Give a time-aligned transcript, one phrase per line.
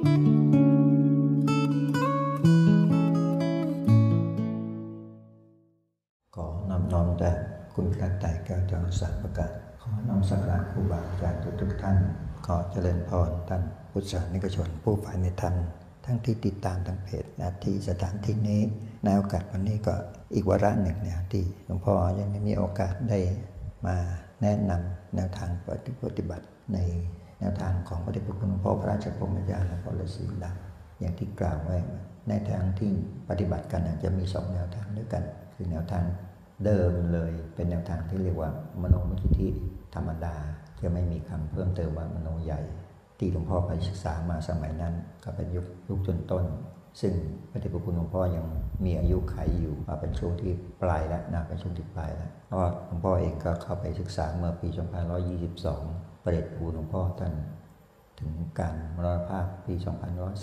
[0.00, 0.02] ข
[6.44, 7.32] อนำน้อมแด่
[7.74, 9.52] คุณพระไตรแก้วจอมสามประการ
[9.82, 11.96] ขอนำสักการะครูบาอาจารย์ทุกท่าน
[12.46, 15.54] ขอเจริญพรท่านพุทธศาสนิกชนผู้ฝ่ายในธรรม
[16.04, 18.60] ทั้งที่ติดตามทางเพจและที่สถานที่นี้
[19.04, 19.94] ในโอกาสวันนี้ก็
[20.34, 23.18] อีกวาระหนึ่งเนี่ยที่หลวงพ่อยังได้มีโอกาสได้
[23.86, 23.96] มา
[24.42, 25.50] แนะนำแนวทาง
[26.02, 26.78] ปฏิบัติใน
[27.40, 31.78] แนวทางของพระเดชพระคุณหลวงพ่อพระราชพรหมยานหลวงพ่อฤาษีดำอย่างที่กล่าวไว้
[32.28, 32.92] ในทางที่
[33.28, 35.22] ปฏิบัติกันจะมีสองแนวทางด้วยกัน
[35.54, 36.04] คือแนวทาง
[36.64, 38.50] เดิมเลยเป็นแนวทางที่เรียกว่า
[38.82, 39.48] มโนมุทิธิ
[39.94, 40.36] ธรรมดา
[40.82, 42.60] จะไม่มีคำเพิ่มเติมว่ามโนใหญ่
[43.18, 44.94] ที่หลวงพ่อไปศึกษามาสมัยนั้น
[45.24, 46.44] ก็เป็นยุคยุคจนต้น
[47.00, 47.12] ซึ่ง
[47.50, 48.46] พระเดชพระคุณหลวงพ่อยัง
[48.84, 50.52] มีอายุไขอยู่มาเป็นช่วงที่
[50.82, 54.68] ปลายแล้วนะเป็นช่วงที่ปลายแล้วเพราะหลวงพ่อเองก็เข้าไปศึกษาเมื่อปี
[55.34, 57.34] 2522 ประเดชพระคุณหลวงพ่อท่าน
[58.20, 59.74] ถึงการมรณภาพปี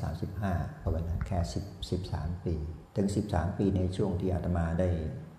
[0.07, 2.55] 2535ประมาณแค่ 10 13 ปี
[2.95, 4.89] ถึง 13 ปีในช่วงที่อาตมาได้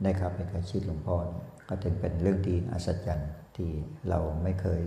[0.02, 1.16] ได้เข้าไปใกล้ชิดหลวงพ่อ
[1.68, 3.70] ก็ถึงเป็นเรื่องที่อัศจรรย์ที่
[4.08, 4.80] เราไม่เคย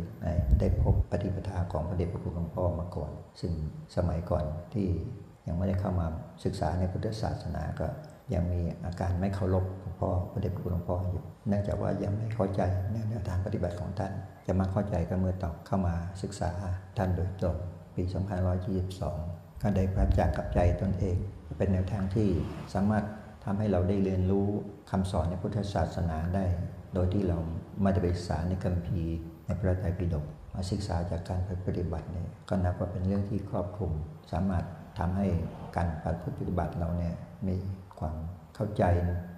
[0.60, 3.52] ได้พบปฏิปทาของพระเดชพระคุณหลวงพ่อมาก่อน ซึ่ง
[3.96, 4.88] สมัยก่อนที่
[5.48, 6.08] ยังไม่ได้เข้ามา
[6.46, 7.88] ศึกษาในพุทธศาสนาก็
[8.34, 12.62] ยังมีอาการไม่เคารพหลวงพ่อพระเดชพระคุณหลวงพ่ออยู่เนื่องจากว่ายังไม่เข้าใจ
[13.10, 14.12] แนวทางปฏิบัติของท่าน
[14.48, 16.52] จะมาเข้าใจก็เมื่อต่อเข้ามาศึกษา
[16.98, 17.58] ท่านโดยตรง
[17.96, 18.04] ปี
[18.84, 21.18] 2522ก็ได้ประจักษ์กับใจตนเอง
[21.58, 22.30] เป็นแนวทางที่
[22.74, 23.06] สามารถ
[23.46, 24.48] ทำให้เราได้เรียนรู้
[24.92, 26.46] คำสอนในพุทธศาสนาได้
[26.94, 27.38] โดยที่เรา
[27.82, 33.92] ไม่ได้ไปศึกษาในคัมภีร์ในพระไตรปิฎกมาศึกษาจากการปฏิบัติเนี่ยก็นับว่าเป็นเรื่องที่ครอบคลุม
[34.32, 34.66] สามารถ
[35.00, 35.28] ทำให้
[35.76, 36.06] การป
[36.48, 37.16] ฏิบัติเราเนี่ย
[37.48, 37.56] มี
[38.02, 38.16] ความ
[38.56, 38.84] เข้าใจ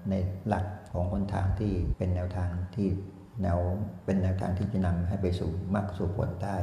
[0.09, 0.13] ใน
[0.47, 2.89] หลักของคนทางที่เป็นแนวทางที่
[3.41, 3.59] แนว
[4.05, 6.57] เป็นแนวทางที่จะนำให้ไปสู่มรรคสู่ผลได้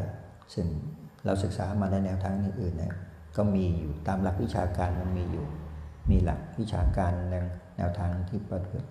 [0.54, 0.66] ซึ่ง
[1.24, 2.94] เราศึกษามาในแนวทางอื่นๆนี่ย
[3.36, 5.46] ก็มีอยู่ตามหลักวิชาการมันมีอยู่
[6.10, 7.12] มีหลักวิชาการ
[7.76, 8.38] แนวทางที่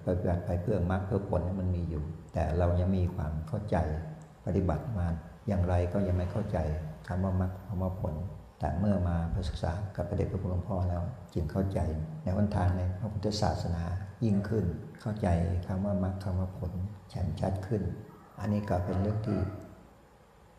[0.05, 2.03] ปฏิบัติไปเพื่อมรรคเพื่อผลมันมีอยู่
[2.33, 3.77] แต่เรายังมีความเข้าใจ
[4.45, 5.08] ปฏิบัติมา
[5.48, 6.58] อย่างไรก็ยังไม่เข้าใจ
[7.08, 8.15] คำว่ามรรคคำว่าผล
[8.59, 9.15] แต่เมื่อมา
[9.49, 11.03] ศึกษากับพระเดชพระคุณหลวงพ่อแล้ว
[11.33, 11.80] จึงเข้าใจ
[12.23, 13.83] ในวันทางในพระพุทธศาสนา
[14.23, 14.65] ยิ่งขึ้น
[15.02, 15.27] เข้าใจ
[15.67, 16.71] คำว่ามรรคคำว่าผล
[17.09, 17.81] แจ่มชัดขึ้น
[18.39, 19.39] อันนี้ก็เป็นเรื่องที่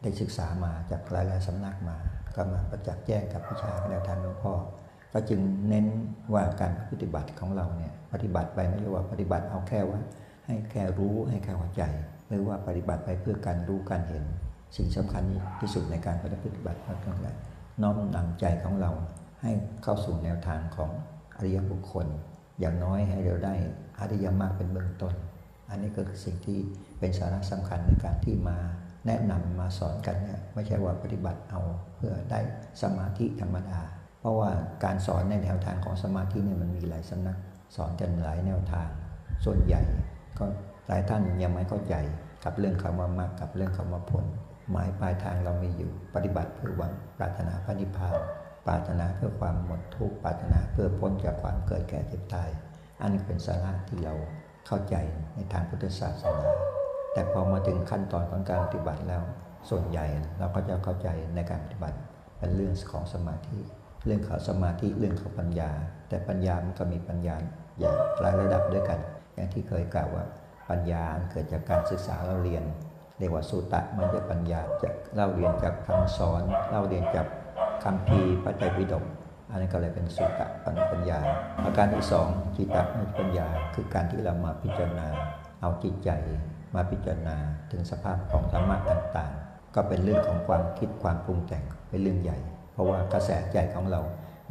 [0.02, 1.96] ได้ศึกษามาจากหลายๆสำนักมา
[2.34, 4.54] ก็มาประจักษ์แจ้งกับวิชาแนวทางหลวงพ่อ
[5.12, 5.86] ก็จึงเน้น
[6.34, 9.98] ว่าการปฏิบัติของเราเนี่ยปฏิบัติไปไม่ใช่ว่าปฏิบัติเอาแค่ว่า
[10.46, 11.82] ให้แค่รู้ให้แค่เข้าใจ
[12.28, 14.24] หรือว่าปฏิบัติไปเพื่อการรู้การเห็น
[14.76, 15.22] สิ่งสำคัญ
[15.60, 17.30] ที่สุดในการปฏิบัติก็คืออะไร
[17.82, 18.90] น้อมนำใจของเรา
[19.42, 19.50] ให้
[19.82, 20.90] เข้าสู่แนวทางของ
[21.36, 22.06] อริยบุคคล
[22.60, 23.54] อย่างน้อยให้เราได้
[24.00, 25.14] อริยมรรคเป็นเบื้องต้น
[25.70, 26.58] อันนี้ก็คือสิ่งที่
[26.98, 28.58] เป็นสาระสำคัญในการที่มา
[29.06, 31.60] แนะนำมาสอนกันเนี่ยไม่ใช่ว่าปฏิบัติเอา
[31.96, 32.40] เพื่อได้
[32.82, 33.80] สมาธิธรรมดา
[34.20, 34.50] เพราะว่า
[34.84, 37.38] การสอนในแนวทางของสมาธิเนี่ยมันมีหลายสำนัก
[37.76, 38.88] สอนกันหลายแนวทาง
[39.44, 39.82] ส่วนใหญ่
[40.38, 40.44] ก็
[40.88, 41.94] หลายท่านยังไม่เข้าใจ
[42.44, 44.24] กับเรื่องคำว่ามรรคกับเรื่องคำว่าผล
[44.70, 48.16] หมายปลายทางเรามีอยู่ ปฏิบัติเพื่อหวังปรารถนาพระนิพพาน
[48.66, 52.48] ปรารถนาเพื่อความหมดทุกข์ปรารถนาเพื่อพ้นจากความเกิดแก่เจ็บตาย
[53.02, 54.14] อันเป็นสาระที่เรา
[54.66, 54.94] เข้าใจ
[55.34, 56.46] ในทางพุทธศาสนา
[57.12, 59.22] แต่พอมาถึงขั้นตอนของการปฏิบัติแล้ว
[59.70, 60.06] ส่วนใหญ่
[60.38, 61.98] เราก็จะเข้าใจในการปฏิบัติ
[62.38, 63.58] เป็นเรื่องของสมาธิ
[64.06, 65.70] เรื่องของสมาธิเรื่องของปัญญา
[66.08, 67.36] แต่ปัญญามันก็มีปัญญา
[67.78, 68.98] อย่างหลายระดับด้วยกัน
[69.34, 70.24] อย่างที่เคยกล่าวว่า
[70.70, 72.64] ปัญญาเกิดจากการศึกษาเราเรียน
[73.20, 77.26] เรียกว่าสุตะมันจะปัญญาจากเราเรียนจากคำสอนเราเรียนจาก
[77.84, 79.04] คำพีพระไตรปิฎก
[79.50, 80.46] อันนี้ก็เลยเป็นสุตะ
[80.92, 81.18] ปัญญา
[81.64, 82.76] อาการที่สองจิตต
[83.18, 85.08] ปัญญา คือการที่เรามาพิจารณา
[85.60, 86.10] เอาจิตใจ
[86.74, 87.36] มาพิจารณา
[87.70, 92.38] ถึงสภาพของธรรมะต่างๆ ก็เป็นเรื่องของความคิดความปรุงแต่งเป็นเรื่องใหญ่
[92.72, 94.00] เพราะว่ากระแสใจของเรา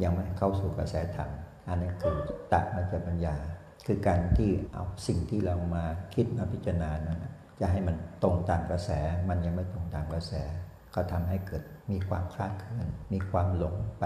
[0.03, 1.29] ยังไม่เข้าสู่กระแสธรรม
[1.67, 2.17] อันนี้นคือ
[2.53, 3.35] ตะมัจจปัญญา
[3.87, 5.83] คือการที่เอาสิ่งที่เรามา
[6.15, 7.19] คิดมาพิจารณานั้น
[7.59, 8.89] จะให้มันตรงตามกระแส
[9.29, 10.33] มันยังไม่ตรงตามกระแส
[10.95, 14.05] ก็ทำให้เกิดมีความคลาดเคลื่อน มีความหลงไป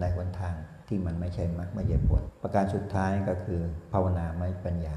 [0.00, 0.54] ในวันทาง
[0.88, 3.60] ที่มันไม่ใช่มรรคไม่ใช่ผลประการสุดท้ายก็คือ
[3.92, 4.96] ภาวนาไม่ปัญญา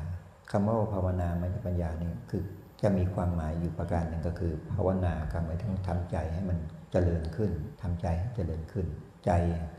[0.51, 2.44] คำว่าภาวนาไม่ปัญญานี่คือ
[2.81, 6.57] จะมีความหมายอยู่ประการหนึ่งก็คือ ภาวนาการหมายถึงทำใจให้มัน
[6.91, 7.51] เจริญขึ้น
[7.81, 8.85] ทำใจให้เจริญขึ้น
[9.25, 9.31] ใจ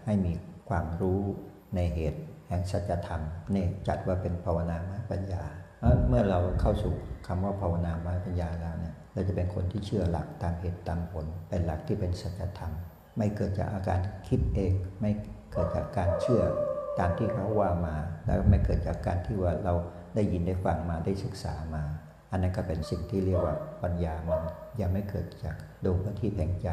[0.07, 0.33] ให้มี
[0.69, 1.21] ความรู้
[1.75, 3.23] ในเหตุแห่งสัจธรรม
[3.55, 5.43] นี่จัดว่าเป็นภาวนาไม่ปัญญา
[6.09, 6.95] เมื่อเราเข้าสู่
[7.27, 12.73] คำว่าภาวนาม่ปัญญาแล้วเนี่ยเราจะเป็นคนที่เชื่อหลักตามเหตุตามผล เป็นหลักที่เป็นสัจธรรม
[13.17, 13.99] ไม่เกิดจากอาการ
[14.29, 15.11] คิดเองไม่
[15.53, 16.43] เกิดจากการเชื่อ
[16.99, 19.75] ตามที่เขาว่ามา แล้วไม่เกิดจากการที่ว่าเรา
[20.15, 21.83] ได้ยินได้ฟังมาได้ศึกษามา
[22.31, 24.41] อันนั้นก็เป็นสิ่งที่เรียกว่าปัญญามัน
[24.81, 26.69] ยังไม่เกิดจากดวงพระที่แห่งใจ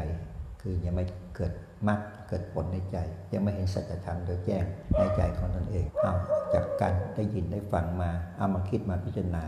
[0.62, 1.06] คือยังไม่
[1.36, 1.52] เกิด
[1.88, 2.96] มรรคเกิดผลในใจ
[3.32, 4.64] ยังไม่เห็นสัจธรรมโดยแจ้ง
[4.98, 6.14] ในใจของตนเองเอา
[6.54, 9.44] จากการได้ยินได้ฟังมาเอามาคิดมาพิจารณา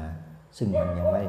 [0.56, 1.24] ซึ่งมันยังไม่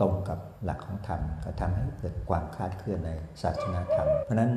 [0.00, 3.10] ตรงกับหลักของธรรมก็ทำให้เกิดความคลาดเคลื่อนใน
[3.42, 4.50] ศาสนาธรรม เพราะนั้น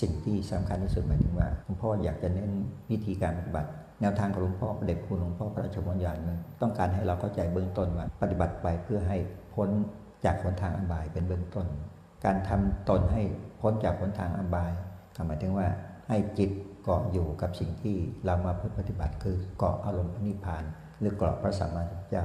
[0.00, 2.50] สิ่งที่สำคัญที่สุดหมายถึงว่าหลวงพ่ออยากจะเน้น
[2.90, 6.18] วิธีการปฏิบัติ แนวทางของหลวงพ่อประเด็จคุณหลวงพ่อพระราชวัญญาณ
[6.62, 9.18] ต้องการให้เราเข้าใจเบื้องต้นว่าปฏิบัติไปเพื่อให้
[9.54, 9.68] พ้น
[10.24, 11.66] จากหนทางอันบายเป็นเบื้องต้น
[12.24, 13.22] การทำตนให้
[13.60, 14.72] พ้นจากหนทางอันบาย
[15.26, 15.66] หมายถึงว่า
[16.08, 16.50] ให้จิต
[16.84, 20.64] เกาะอยู่กับสิ่งที่เรามาปฏิบัติคือเกาะอารมณ์นิพพาน
[21.00, 22.24] หรือเกาะพระสัมมาสัมพุทธเจ้า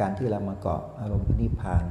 [0.00, 1.84] การที่เรามาเกาะอารมณ์นิพพาน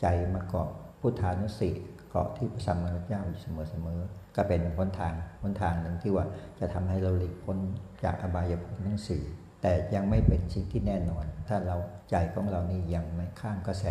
[0.00, 0.68] ใจมาเกาะ
[1.00, 1.70] พุทธานุสิ
[2.10, 6.24] เกาะที่พระสัมมาสัมพุทธเจ้าอยู่เสมอๆก็เป็นหนทางหนทางหนึ่งที่ว่า
[6.60, 7.58] จะทำให้เราหลีกพ้น
[8.04, 9.22] จากอบายภูมิทั้งสี่
[9.62, 11.76] แต่ยังไม่เป็นสิ่งที่แน่นอน ถ้าเรา
[12.10, 13.84] ใจของเรานี่ยังไม่ข้ามกระแส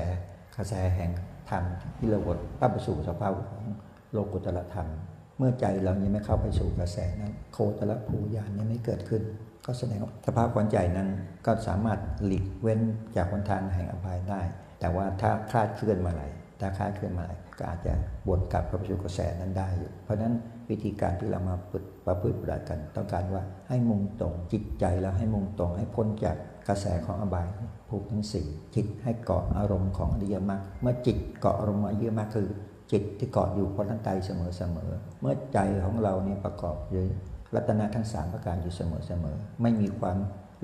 [0.58, 1.12] กระแสแห่ง
[1.50, 1.64] ธรรม
[1.98, 3.64] ที่เราบดตั้งไปสู่สภาพของ
[4.12, 4.90] โลกุตละธรรม
[5.38, 9.22] เมื่อใจเรายังไม่เข้าไปสู่กระแสนั้น โคตรละภูญาณยังไม่เกิดขึ้น
[9.68, 11.10] ก็แสดงว่าสภาพความใจนั้น
[11.46, 12.80] ก็สามารถหลีกเว้น
[13.16, 14.42] จากหนทางแห่งอบายได้
[14.80, 16.24] แต่ว่าถ้าคลาดเคลื่อนมาไหล
[16.60, 17.94] ถ้าคลาดเคลื่อนมาไหลก็อาจจะ
[18.28, 20.34] วนกลับเข้าไปสู่กระแสนั้นได้อยู่ เพราะฉะนั้น
[20.70, 26.38] วิธีการที่เรามาปึดประพฤติปฏิบัติกัน ต้องการว่าให้มุ่งตรงจิตใจแล้วให้มุ่งตรงให้พ้นจาก
[26.68, 27.48] กระแสของอบาย
[27.90, 32.50] ภูมิทั้งสี่จิตให้เกาะอารมณ์ของอริยมรรคเมื่อจิตเกาะอารมณ์อริยมรรคคือ
[32.92, 34.92] จิตที่เกาะอยู่พ้นทั้งใจเสมอเสมอ
[35.22, 37.08] เมื่อใจของเราเนี่ยประกอบด้วย
[37.56, 40.18] รัตนะทั้งสามประการอยู่เสมอเสมอไม่มีความ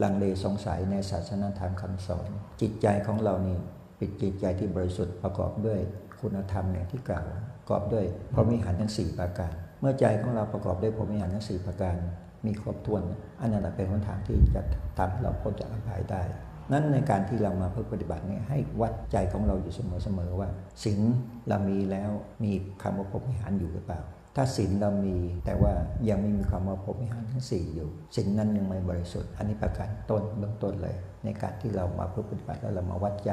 [0.04, 2.30] ลังเลสงสัยในศาสนาธรรมคำสอน
[2.62, 3.58] จิตใจของเรานี่
[3.98, 5.80] เปิดจิตใจที่บริสุทธิ์ประกอบด้วย
[6.22, 7.26] คุณธรรมอย่างที่กล่าว
[7.60, 11.96] ประกอบด้วยพรหมิหารทั้ง 4 ประการ เมื่อใจของเราประกอบด้วยพรหมิหารทั้ง 4 ประการ
[12.46, 13.04] มีครบถ้วน
[13.40, 14.62] อันนั้นเป็นหนทางที่จะ
[14.98, 16.22] ทำให้เราพ้นจากอบายได้
[16.72, 20.50] นั้นในการที่เรามาเพื่อปฏิบัติเนี่ยให้วัดใจของเราอยู่เสมอๆว่า
[20.86, 20.98] สิ่ง
[21.48, 22.10] เรามีแล้ว
[22.44, 22.52] มี
[22.82, 24.02] คำว่าพรหมิหารอยู่หรือเปล่า
[24.36, 25.74] ถ้าศีลเรามี แต่ว่า
[26.10, 33.32] ยังไม่มีความว่าพรหมิหารทั้ง4อยู่สิ่งนั้นยังไม่บริสุทธิ์อันนี้ประการต้นเบื้องต้นเลย ในการที่เรามาเพื่อปฏิบัติแล้วเรามาวัดใจ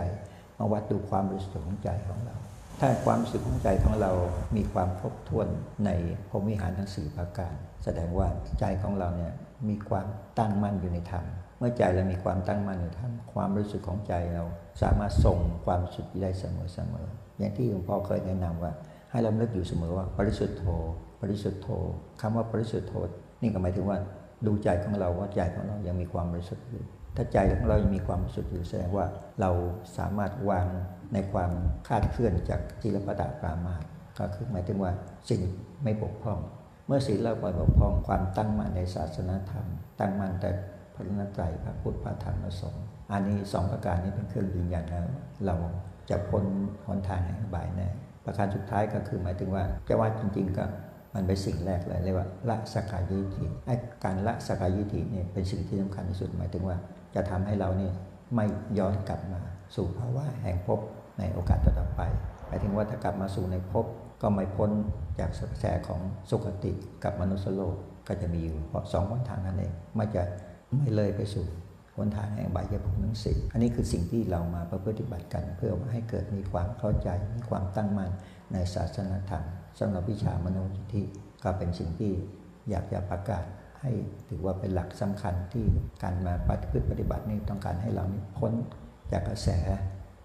[0.59, 2.37] มาวัดดูความบริสุทธิ์ของใจของเรา
[2.81, 4.13] ถ้าความบริสุทธิ์ของใจของเรา
[4.57, 5.49] มีความครบถ้วน
[5.87, 5.91] ใน
[6.29, 7.55] พรหมวิหารทั้งสี่ประการ
[7.85, 8.29] แสดงว่า
[8.61, 9.33] ใจของเราเนี่ย
[9.69, 10.07] มีความ
[10.39, 11.25] ตั้งมั่นอยู่ในธรรม
[11.59, 14.45] เมื่อใจเรามีความตั้งมั่นในธรรมความบริสุทธิ์ของใจเรา
[14.83, 17.09] สามารถส่งความสุขได้เสมอเสมอ
[17.39, 18.73] อย่างที่หลวงพ่อเคยแนะนำว่า
[19.11, 20.65] ให้เราเลิกอยู่เสมอว่าบริสุทธิ์โธ
[21.23, 21.69] บริสุทธิ์โธ
[22.21, 22.95] คำว่าบริสุทธิ์โธ
[23.43, 23.99] นี่ก็หมายถึงว่า
[24.47, 26.83] ดูใจของเราว่าใจของเรายังมีความบริสุทธิ์อยู่
[27.17, 29.07] ถ้าใจของเรายังมีความบริสุขอยู่แสดงว่า
[29.41, 29.51] เรา
[29.97, 30.67] สามารถวาง
[31.13, 31.51] ในความ
[31.89, 33.75] คาดเคลื่อนจากจิรปตะปรามา
[34.19, 34.93] ก็คือหมายถึงว่า
[35.31, 35.41] สิ่ง
[35.83, 36.39] ไม่บกพร่อง
[36.87, 39.67] เมื่อสิ่งเราปล่อยบกพร่องความตั้งมั่นในศาสนาธรรม
[40.01, 40.51] ตั้งมั่นแต่
[40.95, 45.05] พระนัตไตรพระพุทธพระธรรมพระสงฆ์อันนี้สองประการนี้เป็นเครื่องยืนยันแล้ว
[45.47, 45.57] เรา
[46.11, 46.45] จะพ้น
[46.87, 47.89] หนทางแห่งบายแน่
[48.25, 50.65] ประการสุดท้ายก็คือหมายถึงว่าจะว่าจริง ๆ ก็
[51.15, 53.75] มันเป็นสิ่งแรกเลยเรียกว่าละสกายยิธิไอ้
[54.05, 56.77] การละสกายยิธิเนี่ยเป็นสิ่งที่สำคัญที่สุดหมายถึงว่า
[57.15, 57.93] จะทำให้เราเนี่ย
[58.35, 58.47] ไม่
[58.79, 59.41] ย้อนกลับมา
[59.77, 60.81] สู่ภาวะแห่งภพ
[61.19, 62.03] ในโอกาสต่อไป
[62.49, 63.87] หมายถึงว่าถ้ากลับมาสู่ในภพ
[64.23, 64.71] ก็ไม่พ้น
[65.19, 66.01] จากกระแสของ
[66.31, 66.73] สุขติ
[67.05, 67.75] กับมนุษยโลก
[68.09, 68.59] ก็จะมีอยู่
[68.93, 70.23] สองวันทางนั่นเองไม่จะ
[70.77, 71.47] ไม่เลยไปสู่
[72.07, 78.11] นทางแห่งบายภูมิทั้งสี่อันนี้คือสิ่งที่เรามาปฏิบัติกัน เพื่อให้เกิดมีความเข้าใจมีความตั้งมั่น
[78.53, 79.45] ในศาสนธรรม
[79.79, 81.03] สำหรับวิชามโนยิธิ
[81.45, 82.13] ก็เป็นสิ่งที่
[82.71, 83.45] อยากจะประกาศ
[83.81, 83.91] ให้
[84.29, 85.67] ถือว่าเป็นหลักสำคัญที่
[86.03, 88.53] การมาปฏิบัติปฏิบัตินี่ต้องการให้เรานี่พ้น
[89.13, 89.49] จากกระแส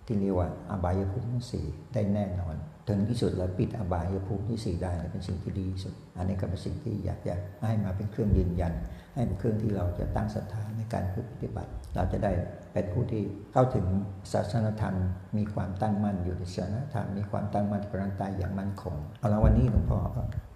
[0.05, 2.55] ที่เรียกว่าอบายภูมิที่สี่ได้แน่นอน
[2.87, 7.35] ถึงที่สุดเราปิดอบายภูมิที่สี่ได้เป็นสิ่งที่ดีสุด อันนี้ก็เป็นสิ่งที่อยากจะ
[7.67, 8.73] ให้มาเป็นเครื่องยืนยัน
[9.13, 12.31] ให้เป็นเครื่องที่เราจะตั้งศรัทธาในการปฏิบัติ เราจะได้
[12.73, 13.23] เป็นผู้ที่
[13.53, 13.85] เข้าถึง
[14.33, 14.95] ศาสนธรรม
[15.37, 19.99] มีความตั้งมั่นอยู่ในศาสนธรรม มีความตั้งมั่นในพระตายอย่างมั่นคง เอาละวันนี้หลวงพ่อ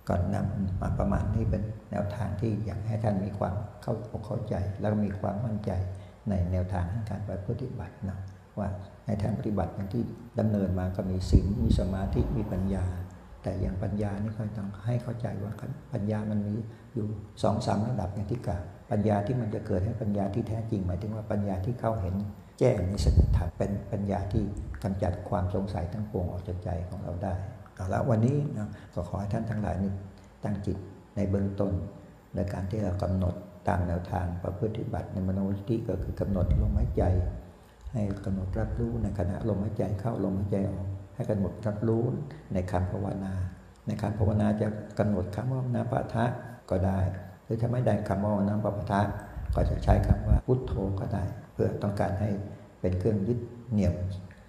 [0.07, 5.71] ก็นนำมาประมาณนี้เป็นแนวทางที่อยากให้ท่านมีความเข้าอกเข้าใจ แล้วก็มีความมั่นใจ
[6.29, 8.19] ในแนวทางในการปฏิบัตินะ
[8.59, 8.69] ว่า
[9.07, 10.03] ในทางปฏิบัติอย่างที่
[10.39, 12.85] ดำเนินมาก็มีศีลมีสมาธิมีปัญญา
[13.43, 15.53] แต่อย่างปัญญานี่ก็ต้องให้เข้าใจว่า
[15.93, 16.55] ปัญญามันมี
[16.93, 17.07] อยู่
[17.43, 22.15] สองสามระดับอย่างที่กล่าวปัญญาที่มันจะเกิดให้ปัญญาที่แท้จริง หมายถึงว่าปัญญาที่เข้าเห็น
[22.59, 24.43] แจ้งในสัจธรรมเป็นปัญญาที่
[24.83, 27.33] กำจัดความสงสัยทั้งปวงออกจากใจของเราได้
[27.75, 29.93] เอาละวันนี้นะก็ขอให้ท่านทั้งหลายนี่
[30.43, 30.77] ตั้งจิต
[31.15, 31.73] ในเบื้องต้น
[32.35, 33.35] ในการที่เรากำหนด
[33.67, 37.03] ตามแนวทางประพฤติบัติในมโนวิธีก็คือกำหนดลมหายใจ
[37.93, 42.03] ให้กำหนดรับรู้ในขณะลมหายใจเข้าลมหายใจออกให้กำหนดรับรู้
[42.53, 43.33] ในคำภาวนา
[43.87, 44.67] ในคำภาวนาจะ
[44.99, 46.25] กำหนดคำว่านาปะทะ
[46.69, 46.99] ก็ได้
[47.43, 49.01] หรือถ้าไม่ได้คำว่านาปะทะ
[49.55, 52.29] ก็จะใช้คำว่าพุทโธก็ได้ เพื่อต้องการให้
[52.81, 53.39] เป็นเครื่องยึด
[53.71, 53.93] เหนี่ยว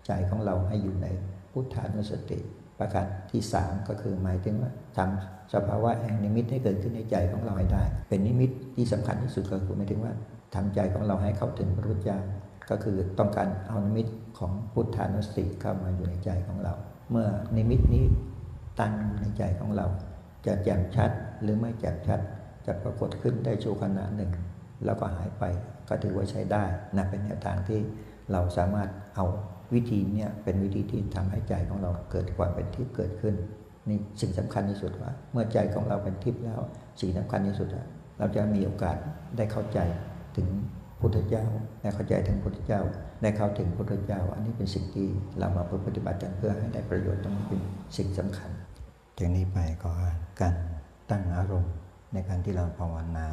[0.06, 1.06] ใจของเราให้อยู่ใน
[1.52, 2.38] พุทธานุสติ
[2.78, 10.12] ประการที่3ก็คือหมายถึงว่าทำสภาวะแห่งนิมิตให้เกิดขึ้นในใจของเราให้ได้ เป็นนิมิตที่สำคัญที่สุดก็คือหมายถึงว่า
[10.54, 12.18] ทำใจของเราให้เข้าถึงพระพุทธเจ้า
[12.70, 14.06] ก็คือต้องการเอานิมิต
[14.38, 16.74] ของพุทธานุสติเข้ามาอยู่ในใจของเรา
[17.10, 18.04] เมื่อนิมิตนี้
[18.80, 19.86] ตั้งในใจของเรา
[20.46, 21.10] จะแจ่มชัด
[21.42, 22.20] หรือไม่แจ่มชัด
[22.66, 24.30] จะปรากฏขึ้นได้ชั่วขณะหนึ่ง
[24.84, 25.44] แล้วก็หายไป
[25.88, 26.64] ก็ถือว่าใช้ได้
[26.96, 27.80] นะเป็นแนวทางที่
[28.32, 29.26] เราสามารถเอา
[29.74, 33.34] วิธีนี้เป็นวิธีที่ทำให้ใจของเราเกิดความเป็นทิพย์เกิดขึ้น
[33.88, 36.60] นี่สิ่งสำคัญที่สุดว่า เมื่อใจของเราเป็นทิพย์แล้ว
[37.00, 37.68] สิ่งสำคัญที่สุด
[38.18, 38.96] เราจะมีโอกาส
[39.36, 39.78] ได้เข้าใจ
[40.36, 40.48] ถึง
[41.00, 41.44] พุทธเจ้า
[41.80, 42.80] ได้เข้าใจถึงพุทธเจ้า
[43.22, 47.60] ได้เข้าถึงพุทธเจ้า อันนี้เป็นสิ่งที่เรามาปฏิบัติกันเพื่อให้ได้ประโยชน์ตรงนี้เป็น
[47.96, 48.50] สิ่งสำคัญ
[49.18, 49.90] จากนี้ไปก็
[50.40, 50.54] การ
[51.10, 51.74] ตั้งอารมณ์
[52.12, 53.26] ในการที่เราภาวนา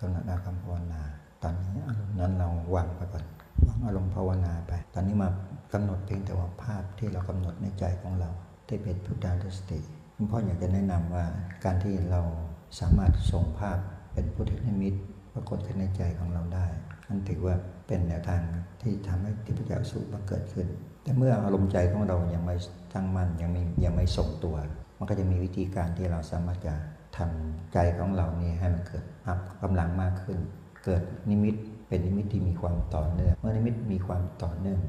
[0.00, 1.02] กำหนดอาการภาวนา
[1.42, 3.24] ตอนนี้อารมณ์นั้นเราวางไปก่อน
[3.66, 5.28] วางอารมณ์ภาวนาไป ตอนนี้มา
[5.72, 8.30] กำหนดเพียงแต่ว่าภาพที่เรากำหนดในใจของเรา
[8.66, 9.80] ที่เป็นพุทธานุสติ
[10.16, 11.24] คุณพ่ออยากจะแนะนำว่า
[11.64, 12.20] การที่เรา
[12.80, 13.78] สามารถส่งภาพ
[14.12, 14.94] เป็นพุทธนิมิต
[15.34, 16.66] ปรากฏขึ้นในใจของเราได้
[17.08, 17.54] นั่นถือว่า
[17.86, 18.42] เป็นแนวทาง
[18.82, 20.66] ที่ทำให้ทิพยสุมาเกิดขึ้น
[21.02, 22.56] แต่เมื่ออารมณ์ใจของเรายังไม่
[22.92, 24.56] ตั้งมั่นยังไม่ยังไม่ส่งตัว
[24.98, 26.74] มันก็จะมีวิธีการที่เราสามารถจะ
[27.16, 30.38] ทำใจของเรานี่ให้มันเกิดอัพกำลังมากขึ้น
[30.84, 31.54] เกิดนิมิต
[31.88, 34.80] เป็นนิมิตที่มีความต่อเนื่อง เมื่อนิมิตมีความต่อเนื่อง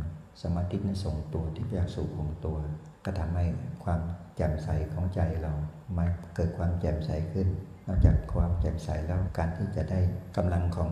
[0.41, 2.57] สมาธินั้นส่งตัวที่จะสู่ของตัว
[3.05, 3.45] ก็ทำให้
[3.83, 4.01] ความ
[4.35, 5.53] แจ่มใสของใจเรา
[5.97, 7.47] มันเกิดความแจ่มใสขึ้น
[7.87, 9.99] นอกจากความแจ่มใสแล้วการที่จะได้
[10.37, 10.89] กำลังของ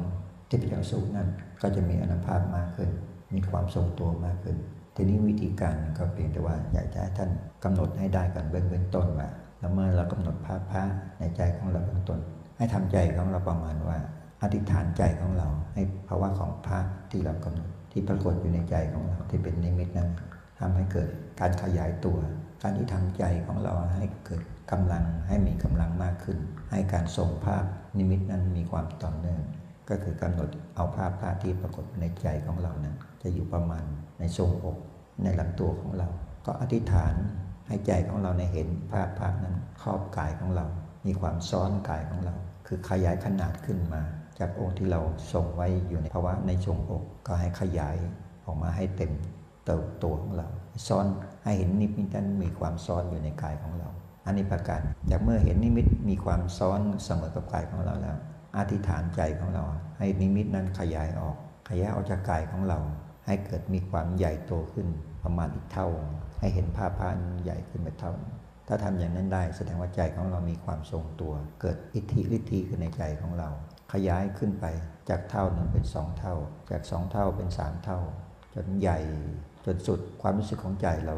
[0.52, 1.30] ทิพยสุนั้น
[1.62, 2.90] ก็จะมีอนุภาพมากขึ้น
[3.34, 4.58] มีความทรงตัวมากขึ้น
[4.96, 7.30] ทีนี้วิธีการก็เพียงแต่ว่าอยากจะให้ท่าน
[7.64, 9.30] กำหนดให้ได้ก่อนเบื้องเบื้องต้นว่า
[9.60, 10.84] แล้วเมื่อเรากำหนดภาพพระ
[11.20, 12.20] ในใจของเราเบื้องต้น
[12.58, 13.98] ให้ทำใจของเราประมาณว่า
[14.42, 16.80] อธิษฐานใจของเราให้ภาวะของพระ
[17.12, 20.10] ที่เรากำหนดที่ปรากฏอยู่ในใจของเราที่เป็นนิมิตนั้น
[20.60, 22.18] ทำให้เกิดการขยายตัว
[22.62, 24.42] การที่ทำใจของเราให้เกิด
[24.72, 26.38] กำลังให้มีกำลังมากขึ้น
[26.72, 27.64] ให้การส่งภาพ
[27.98, 29.42] นิมิตนั้นมีความต่อเนื่อง
[29.92, 33.84] ก็คือกำหนดเอาภาพภาพที่ปรากฏในใจของเรานั้น จะอยู่ประมาณ
[34.20, 34.78] ในทรงอก
[35.24, 36.08] ในลำตัวของเรา
[36.46, 37.14] ก็อธิษฐาน
[37.68, 40.66] ให้ใจของเราในเห็นภาพภาพนั้นครอบกายของเรา
[41.06, 42.36] มีความซ้อนกายของเรา
[42.68, 44.02] คือขยายขนาดขึ้นมา
[44.40, 45.02] จากองค์ที่เรา
[45.34, 47.96] ทรงไว้อยู่ในภาวะในทรงอก ก็ให้ขยาย
[48.46, 49.12] ออกมาให้เต็ม
[49.66, 50.48] เติบตัวของเรา
[50.88, 51.06] ซ้อน
[51.44, 53.90] ให้เห็นนิมิตนั้นมีความซ้อนอยู่ในกายของเรา
[54.26, 54.82] อันนี้ประการ
[55.12, 58.18] จากเมื่อเห็นนิมิตมีความซ้อนเสมอกับกายของเราแล้ว
[58.58, 59.64] อธิษฐานใจของเรา
[59.98, 61.38] ให้นิมิตนั้นขยายออก
[61.70, 62.80] ขยายออกจากกายของเรา
[63.26, 64.88] ให้เกิดมีความใหญ่โตขึ้น
[65.24, 65.88] ประมาณอีกเท่า
[66.40, 68.14] ให้เห็นภาพพานใหญ่ขึ้นไปเท่า
[68.68, 73.50] ถ้าทำอย่างนั้นได้แสดงว่าใจของเรามีความทรงตัว เกิดอิทธิฤทธิขึ้นในใจของเรา
[73.94, 74.66] ขยายขึ้นไป
[75.10, 76.36] จากเท่าหนึ่งเป็นสองเท่า
[76.72, 78.00] จากสองเท่าเป็นสามเท่า
[78.56, 79.00] จนใหญ่
[79.66, 81.16] จนสุดความรู้สึกของใจเรา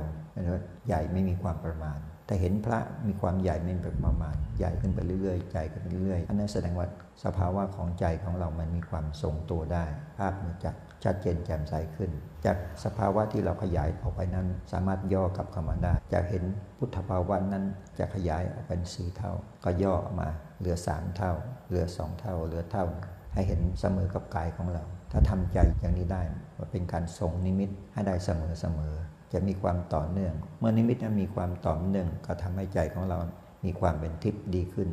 [0.88, 6.88] ใหญ่ไม่มีความประมาณแต่เห็นพระมีความใหญ่เป็นประมาณ ใหญ่ขึ้นไปเรื่อยๆ ใหญ่ขึ้นไปเรื่อยๆ อันนั้นแสดงว่า
[7.24, 9.86] สภาวะของใจของเรามันมีความทรงตัวได้
[10.18, 10.72] ภาพมันจะ
[11.04, 12.12] ชัดเจนแจ่มใสขึ้น
[12.46, 16.44] จากสภาวะที่เราขยายออกไปนั้น สามารถย่อกลับเข้ามาได้จากเห็น
[16.78, 17.66] พุทธภาวะนั้น
[18.00, 20.30] จะขยายออกเป็นสี่เท่า ก็ย่อออกมา
[20.60, 21.34] เหลือสามเท่า
[21.68, 22.86] เหลือสองเท่า เหลือเท่า
[23.34, 26.22] ให้เห็นเสมอกับกายของเรา ถ้าทำใจอย่างนี้ได้
[26.58, 28.94] ว่าเป็นการทรงนิมิตให้ได้เสมอเสมอ
[29.34, 33.18] จะมีความต่อเนื่อง เมื่อนิมิตนั้นมีความต่อเนื่อง ก็ทำให้ใจของเรา
[33.66, 34.90] มีความเป็นทิพย์ดีขึ้น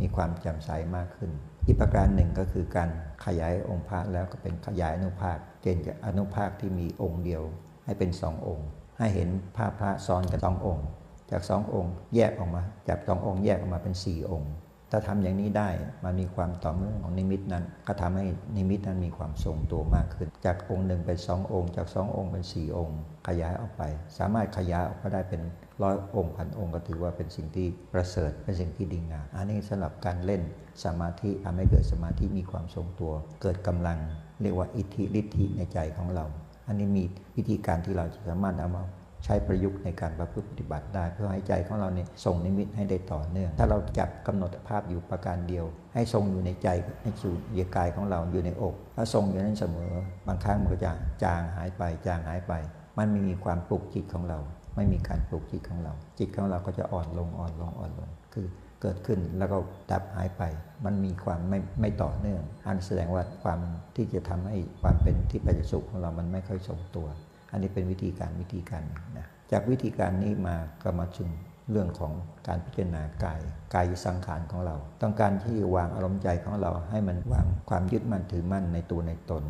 [0.00, 1.30] มีความแจ่มใสมากขึ้น
[1.66, 2.90] อีกประการหนึ่งก็คือการ
[3.24, 7.42] ขยายองค์พระแล้วก็เป็นขยายอนุภาคเกณฑ์จากอนุภาคที่มีองค์เดียว
[7.84, 8.68] ให้เป็นสององค์
[8.98, 10.86] ให้เห็นภาพพระซ้อนกันสององค์
[11.30, 14.52] จากสององค์แยกออกมา จากสององค์แยกออกมาเป็นสี่องค์
[14.90, 15.68] ถ้าทำอย่างนี้ได้
[16.04, 23.82] มันมีความต่อเนื่องของนิมิตนั้น ก็ทำให้นิมิตนั้นมีความทรงตัวมากขึ้น จากองค์หนึ่งเป็นสององค์ จากสององค์เป็นสี่องค์ ขยายออกไป
[24.18, 25.40] สามารถขยายออกก็ได้เป็น
[25.82, 30.42] ร้อยองค์พันองค์ก็ถือว่าเป็นสิ่งที่ประเสริฐเป็นสิ่งที่ดีงามอันนี้สำหรับการเล่น
[30.84, 33.98] สมาธิทำให้เกิดสมาธิมีความทรงตัว เกิดกำลัง
[34.42, 36.24] เรียกว่าอิทธิฤทธิในใจของเรา
[36.66, 37.04] อันนี้มี
[37.36, 38.84] วิธีการที่เราจะสามารถเอามา
[39.24, 45.64] ใช้ประยุกต์ในการประพฤติปฏิบัติได้ เพื่อให้ใจของเราเนี่ยส่งนิมิตให้ได้ต่อเนื่อง ถ้าเราจับกำหนดภาพอยู่ประการเดียว
[45.94, 46.68] ให้ทรงอยู่ในใจ
[47.02, 49.92] ในสู่เยกายของเราอยู่ในอกถ้าทรงอยู่นั้นเสมอ
[50.26, 50.92] บางครั้งมันก็จะ
[51.22, 52.52] จางหายไปจางหายไป
[52.98, 54.38] มันไม่มีความปลุกจิตของเรา
[54.76, 58.46] ไม่มีการปลุกจิตของเรา จิตของเราก็จะอ่อนลงอ่อนลงอ่อนลง คือ
[58.82, 59.56] เกิดขึ้นแล้วก็
[59.90, 60.42] ดับหายไป
[60.84, 63.60] มันมีความไม่ไม่ต่อเนื่อง อันแสดงว่าความ
[63.96, 67.08] ที่จะทำให้ความเป็นที่ปัจจุสุขของเรามันไม่ค่อยทรงตัว
[67.52, 68.82] อันนี้เป็นวิธีการวิธีการ
[69.18, 71.30] นะจากวิธีการนี้มาก็มาถึง
[71.70, 72.12] เรื่องของ
[72.48, 73.40] การพิจารณากาย
[73.74, 79.42] กายสังขารของเรา ต้องการที่วางอารมณ์ใจของเราให้มันวางความยึดมั่นถือมั่นในตัวในตน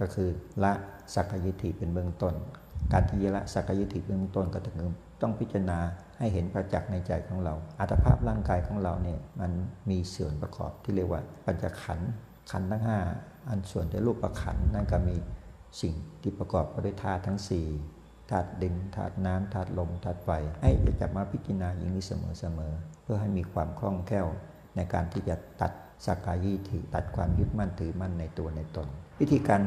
[0.00, 0.28] ก็คือ
[0.64, 0.72] ละ
[1.14, 2.34] สักยิธิเป็นเบื้องต้น
[2.92, 4.78] การที่ละสักยิธิเบื้องต้นก็ถึง
[5.22, 5.78] ต้องพิจารณา
[6.18, 9.52] ให้เห็นประจักษ์ในใจของเรา อัตภาพร่างกายของเราเนี่ยมัน
[9.90, 12.10] มีส่วนประกอบที่เรียกว่าปัญจขันธ์
[12.50, 12.82] ขันธ์ทั้ง
[13.16, 15.16] 5 อันส่วนที่รูปประขันธ์นั่นก็มี
[15.80, 17.38] สิ่งที่ประกอบไปด้วยธาตุทั้ง
[17.84, 20.30] 4ธาตุดินธาตุน้ำธาตุลมธาตุไฟ
[20.62, 24.26] ให้จับมาพิจารณาอย่างนี้เสมอๆเพื่อให้มีความคล่องแคล่ว
[24.76, 25.72] ในการที่จะตัด
[26.06, 28.88] สักกายิทิตัดความยึดมั่นถือมั่นในตัวในตน
[29.20, 29.58] วิธีการ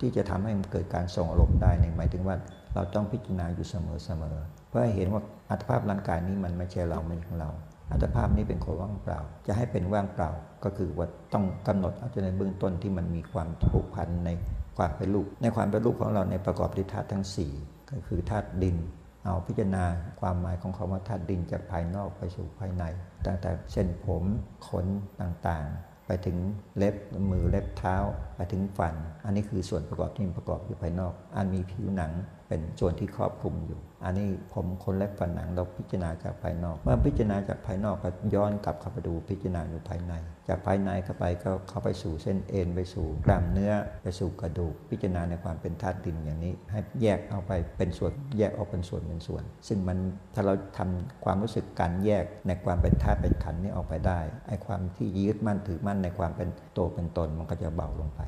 [0.00, 2.36] ที่จะทำให้มันเกิดการส่งอารมณ์ได้เนี่ยหมายถึงว่า
[2.74, 7.50] เราต้องพิจารณาอยู่เสมอๆเพื่อให้เห็นว่าอัตภาพร่างกายนี้มันไม่ใช่เราไม่ใช่ของเรา
[7.92, 10.30] อัตภาพนี้เป็นคนว่างเปล่า จะให้เป็นว่างเปล่า
[10.64, 14.30] ก็คือว่าต้องกำหนดเอาในเบื้องต้นที่มันมีความผูกพันใน
[14.76, 17.24] ความเป็นลูกในความเป็นลูกของเราในประกอบด้วยธาตุทั้ง
[17.58, 18.76] 4 ก็คือธาตุดิน
[19.24, 19.84] เอาพิจารณา
[20.20, 22.84] ความหมายของคำว่าธาตุดินจากภายนอกไปสู่ภายใน
[23.26, 24.24] ตั้งแต่เส้นผม
[24.68, 24.86] ขน
[25.20, 26.36] ต่างๆ ไปถึง
[26.76, 26.94] เล็บ
[27.30, 27.96] มือเล็บเท้า
[28.36, 28.94] ไปถึงฟัน
[29.24, 32.12] อันนี้คือส่วนประกอบที่ประกอบอยู่ภายนอก อันมีผิวหนัง
[32.48, 40.14] เป็นส่วนที่ครอบคลุมอยู่ อันนี้ผมคนเล็บฟันหนังเราพิจารณาจากภายนอก เมื่อพิจารณาจากภายนอกก็ย้อนกลับเข้าไปดูพิจารณาอยู่ภายใน
[40.48, 43.72] จากภายในเข้าไปก็เข้าไปสู่เส้นเอ็นไปสู่กล้ามเนื้อ
[44.02, 49.98] ไปสู่กระดูก พิจารณาในความเป็นธาตุดินอย่างนี้ ให้แยกเอาไปเป็นส่วนแยกออกเป็นส่วนเป็นส่วน ซึ่งมัน
[50.34, 58.22] ถ้าเราทำความรู้สึกการแยกในความเป็นธาตุเป็นขันนี้ออกไปได้ไอ้ความที่ยึดมั่นถือมั่นในความเป็นตัวเป็นตนมันก็จะเบาลงไป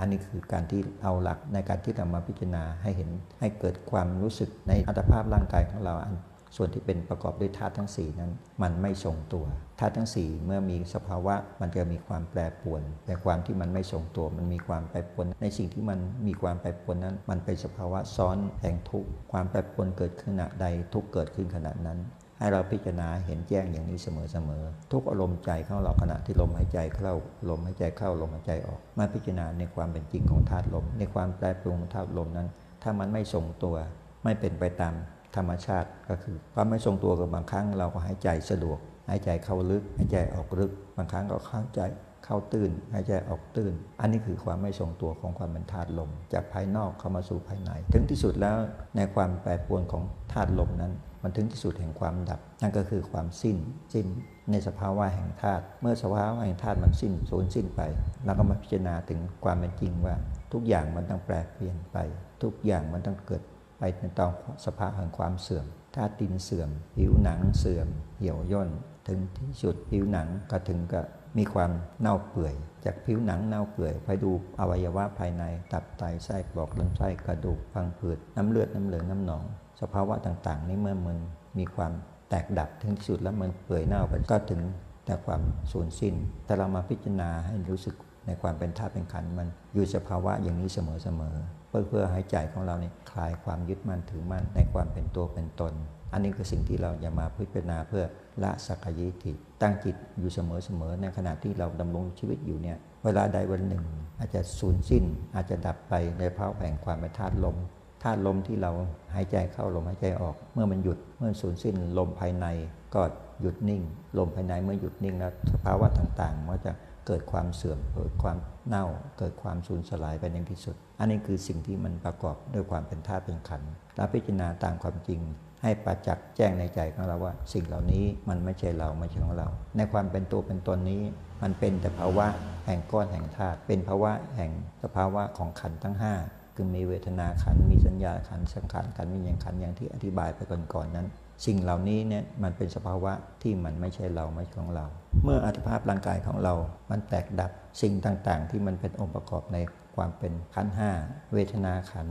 [0.00, 6.14] อันนี้คือการที่เอาหลักในการที่เรามาพิจารณาให้เห็นให้เกิดความรู้สึกในอัตภาพร่างกายของเราอัน
[6.56, 8.30] ส่วนที่เป็นประกอบด้วยธาตุทั้ง 4 นั้น
[8.62, 9.44] มันไม่ทรงตัว
[9.78, 21.98] ธาตุทั้ง 4 เมื่อมีสภาวะมันจะมีความแปรปรวน แต่ความที่มันไม่ทรงตัว มันมีความแปรปรวน ในสิ่งที่มันมีความแปรปรวนนั้น มันเป็นสภาวะซ้อนแห่งทุกข์ความแปรปรวนเกิดขึ้นขณะใดทุกเกิดขึ้นขณะนั้น
[22.40, 27.16] ให้เราพิจารณาเห็นแจ้งอย่างนี้เสมอๆทุกอารมณ์ใจของเราขณะที่ลมหายใจเข้า
[27.50, 32.48] ลมหายใจเข้าลมหายใจออกมาพิจารณาในความเป็นจริงของธาตุลม ในความแปรปรวนของธาตุลมนั้น
[32.82, 33.76] ถ้ามันไม่ทรงตัว
[34.24, 34.94] ไม่เป็นไปตาม
[35.36, 38.78] ธรรมชาติก็คือความไม่ทรงตัวกับบางครั้งเราก็หายใจสะดวก
[39.08, 41.80] หายใจเข้าลึกหายใจออกลึก บางครั้งก็เข้าใจ
[42.24, 48.56] เข้าตื้นหายใจออกตื้น อันนี้คือความไม่ทรงตัวของความเป็นธาตุลม จากภายนอกเข้ามาสู่ภายใน ถึงที่สุดแล้ว
[48.96, 53.56] ในความแปรปรวนของธาตุลมนั้น มันถึงที่สุดแห่งความดับ นั่นก็คือความสิ้น
[53.94, 54.06] สิ้น
[54.50, 57.80] ในสภาวะแห่งธาตุเมื่อสภาวะแห่งธาตุมันสิ้นสูญสิ้นไป
[58.24, 60.14] เราก็มาพิจารณาถึงความเป็นจริงว่า
[60.52, 61.96] ทุกอย่างมันต้องแปรเปลี่ยนไป
[62.42, 63.42] ทุกอย่างมันต้องเกิด
[63.78, 64.32] ไปในตอน
[64.64, 68.70] สภาพแห่งความเสื่อมธาตุดินเสื่อม ผิวหนังเสื่อม เหี่ยวย่น
[69.08, 71.04] ถึงที่สุดผิวหนังก็ถึงกับ
[71.38, 72.54] มีความเน่าเปื่อย
[72.84, 74.30] จากผิวหนังเน่าเปื่อยไปดู
[74.60, 79.44] อวัยวะภายใน ตับไตไส้กรอกลำไส้กระดูกพังผืดน้ำเลือดน้ำเหลืองน้ำหนอง
[79.80, 81.18] สภาวะต่างๆ นี้เมื่อมัน
[81.58, 81.92] มีความ
[82.28, 84.60] แตกดับถึงที่สุดแล้วมันเปื่อยเน่าไปก็ถึง
[85.06, 86.14] แต่ความสูญสิ้น
[86.44, 87.94] แต่เรามาพิจารณาให้รู้สึก
[88.26, 90.78] ในความเป็นธาตุเป็นขันมันอยู่สภาวะอย่างนี้เส
[91.20, 95.72] มอๆเพื่อเพื่อให้ใจของเราเนี่ยคลายความยึดมั่นถือมั่นในความเป็นตัวเป็นตน
[96.12, 98.04] อันนี้คือสิ่งที่เราจะมาพิจารณาเพื่อ
[98.42, 103.84] ละสักยิทิตั้งจิตอยู่เสมอๆในขณะที่เราดำรงชีวิตอยู่เนี่ยเวลาใดวันหนึ่ง
[104.18, 107.56] อาจจะสูญสิ้นอาจจะดับไปในภาวะแห่งความเป็นธาตุลม
[108.02, 108.70] ธาตุลมที่เรา
[109.14, 112.46] หายใจเข้าลมหายใจออก เมื่อมันหยุดเมื่อสูญสิ้นลมภายใน
[112.94, 113.02] ก็
[113.40, 113.82] หยุดนิ่ง
[114.18, 116.72] ลมภายในเมื่อหยุดนิ่งแล้วสภาวะต่างๆมันจะ
[117.06, 118.36] เกิดความเสื่อมเกิดความ
[118.68, 118.86] เน่า
[119.18, 125.20] เกิดความสูญสลายไปในที่สุด อันนี้คือสิ่งที่มันประกอบด้วยความเป็นธาตุเป็นขันธ์เราพิจารณาตามความจริง
[125.62, 131.02] ให้ประจักษ์แจ้งในใจของเราว่า สิ่งเหล่านี้มันไม่ใช่เราไม่ใช่ของเรา ในความเป็นตัวเป็นตนนี้
[131.42, 132.26] มันเป็นแต่ภาวะ
[132.66, 134.50] แห่งก้อนแห่งธาตุเป็นภาวะแห่ง
[134.82, 140.40] สภาวะของขันธ์ทั้ง 5 คือมีเวทนาขันมีสัญญาขันสังขารขันธ์วิญญาณขันอย่างที่อธิบายไป
[140.74, 141.06] ก่อนๆนั้น
[141.46, 144.86] สิ่งเหล่านี้เนี่ยมันเป็นสภาวะที่มันไม่ใช่เราไม่ใช่ของเรา
[145.24, 146.54] เมื่ออัตภาพร่างกายของเรา
[146.90, 147.50] มันแตกดับ
[147.82, 149.58] สิ่งต่างๆ ที่มันเป็นองค์ประกอบใน
[149.96, 150.90] ความเป็นขันห้า
[151.34, 152.08] เวทนาขัน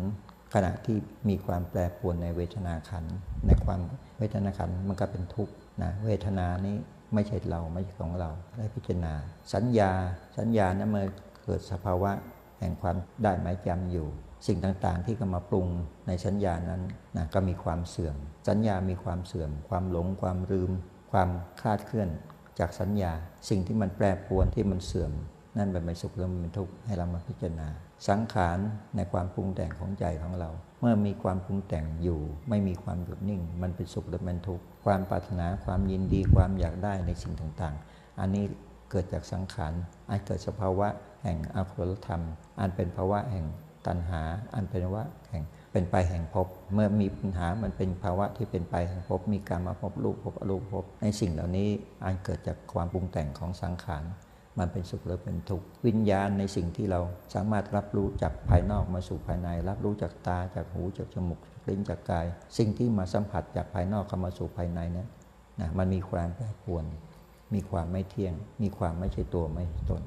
[0.54, 0.98] ขณะที่
[1.30, 3.06] มีความแปรปรวนในเวทนาขัน
[3.48, 3.82] ในความ
[4.20, 6.76] เวทนาขันมันก็เป็นทุกข์นะเวทนานี้
[7.14, 9.14] ไม่ใช่เราไม่ใช่ของเราได้พิจารณา
[9.54, 9.92] สัญญา
[10.38, 11.06] สัญญานั้นเมื่อ
[11.44, 12.12] เกิดสภาวะ
[12.60, 14.08] แห่งความได้หมายจำอยู่
[14.48, 15.68] สิ่งต่างๆ ที่ก็มาปรุง
[16.08, 16.82] ในสัญญานั้น
[17.18, 18.16] นะก็มีความเสื่อม
[18.50, 20.72] สัญญามีความเสื่อม ความหลง ความลืม
[21.12, 21.30] ความ
[21.62, 22.10] คลาดเคลื่อน
[22.60, 23.12] จากสัญญา
[23.50, 25.12] สิ่งที่มันแปรปรวนที่มันเสื่อม
[25.58, 27.68] นั่นเป็นไม่สุขแล้วมันเป็นทุกข์ให้เรามาพิจารณา
[28.08, 28.58] สังขาร
[28.96, 30.50] ในความปรุงแต่งของใจของเรา
[30.82, 38.44] เมื่อมีความปรุงแต่งอยู่ ไม่มีความหยุดนิ่ง มันเป็นสุขหรือเป็นทุกข์ความปรารถนาความยินดีความอยากได้ในสิ่งต่างๆ อันนี้
[38.92, 39.74] เกิดจากสังขาร
[40.10, 40.88] อาจเกิดสภาวะ
[41.24, 42.22] แห่งอภรธรรม
[42.60, 43.46] อันเป็นภาวะแห่ง
[43.88, 44.22] ตัณหา
[44.54, 51.70] อันเป็นภาวะแห่งเป็นไปแห่งภพเมื่อมีปัญหามันเป็นภาวะที่เป็นไปแห่งภพมีการมาพบรูปพบอรูปพบในสิ่งเหล่านี้
[52.04, 54.04] อันเกิดจากความปรุงแต่งของสังขาร
[54.60, 57.00] มันเป็นสุขหรือเป็นทุกข์วิญญาณในสิ่งที่เรา
[57.34, 62.26] สามารถรับรู้จากภายนอกมาสู่ภายใน รับรู้จากตาจากหูจากจมูกจากลิ้นจากกาย
[62.58, 65.08] สิ่งที่มาสัมผัสจากภายนอกเข้ามาสู่ภายในเนี่ย
[65.60, 66.86] นะมันมีความแปรปรวน
[67.54, 70.02] มีความไม่เที่ยง มีความไม่ใช่ตัวไม่ใช่ตน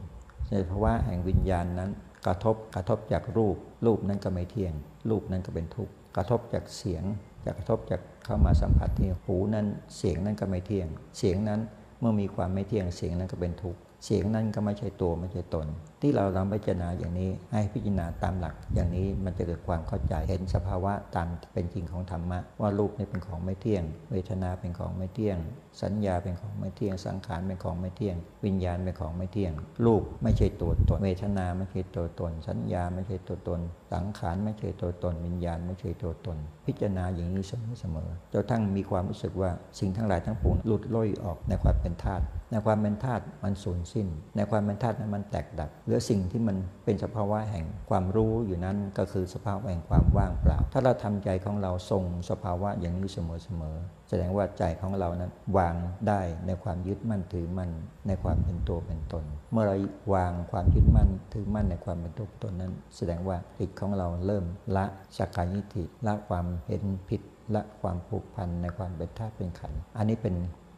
[0.50, 1.90] ในภาวะแห่งวิญญาณนั้น
[2.26, 3.56] กระทบกระทบจากรูป
[3.86, 4.74] รูปนั้นก็ไม่เที่ยง
[5.10, 7.04] รูปนั้นก็เป็นทุกข์กระทบจากเสียง
[7.44, 11.60] จากกระทบจากเข้ามาสัมผัสที่หูนั้นเสียงนั้นก็ไม่เที่ยง เสียงนั้น
[12.00, 15.66] เมื่อมีความไม่เที่ยงเสียงนั้นก็เป็นทุกข์เสียงนั้นก็ไม่ใช่ตัวไม่ใช่ตน
[16.02, 25.38] ที่เราเราพิจารณาอย่างนี้ ให้พิจารณาตามหลัก อย่างนี้มันจะเกิดความเข้าใจเห็นสภาวะตามเป็นจริงของธรรมะว่ารูปนี่เป็นของไม่เที่ยง เวทนาเป็นของไม่เที่ยง
[25.82, 29.52] สัญญาเป็นของไม่เที่ยง สังขารเป็นของไม่เที่ยง วิญญาณเป็นของไม่เที่ยง
[29.86, 33.60] รูปไม่ใช่ตัวตน เวทนาไม่ใช่ตัวตน สัญญาไม่ใช่ตัวตน
[33.92, 36.36] สังขารไม่ใช่ตัวตน วิญญาณไม่ใช่ตัวตน
[36.66, 37.42] พิจารณาอย่างนี้
[37.80, 53.18] เสมอๆจนทั้งมีความรู้สึกว่าสิ่งทั้งหลายทั้งปวงหลุดล่อยออกในความเป็นธาตุ ในความเป็นธาตุมันสูญสิ้น ในความเป็นธาตุนั้นมันแตกดับเหลือสิ่งที่มันเป็นสภาวะแห่งความรู้อยู่นั้นก็คือสภาวะแห่งความว่างเปล่า ถ้าเราทำใจของเราทรงสภาวะอย่างนี้เส
[53.60, 55.74] มอๆแสดงว่าใจของเรานั้นวาง
[56.08, 57.70] ได้ในความยึดมั่นถือมั่น
[58.06, 59.76] ในความเป็นตัวเป็นตน เมื่อเรา
[60.14, 64.44] วางความยึดมั่นถือมั่นในความเป็นตัวเป็นตนนั้น แสดงว่าจิตของเราเริ่ม
[64.76, 64.84] ละ
[65.18, 67.22] สักกายิทิละความเห็นผิด
[67.54, 70.34] ละความผูกพันในความเป็นธาตุเป็นขันธ์อันนี้เป็น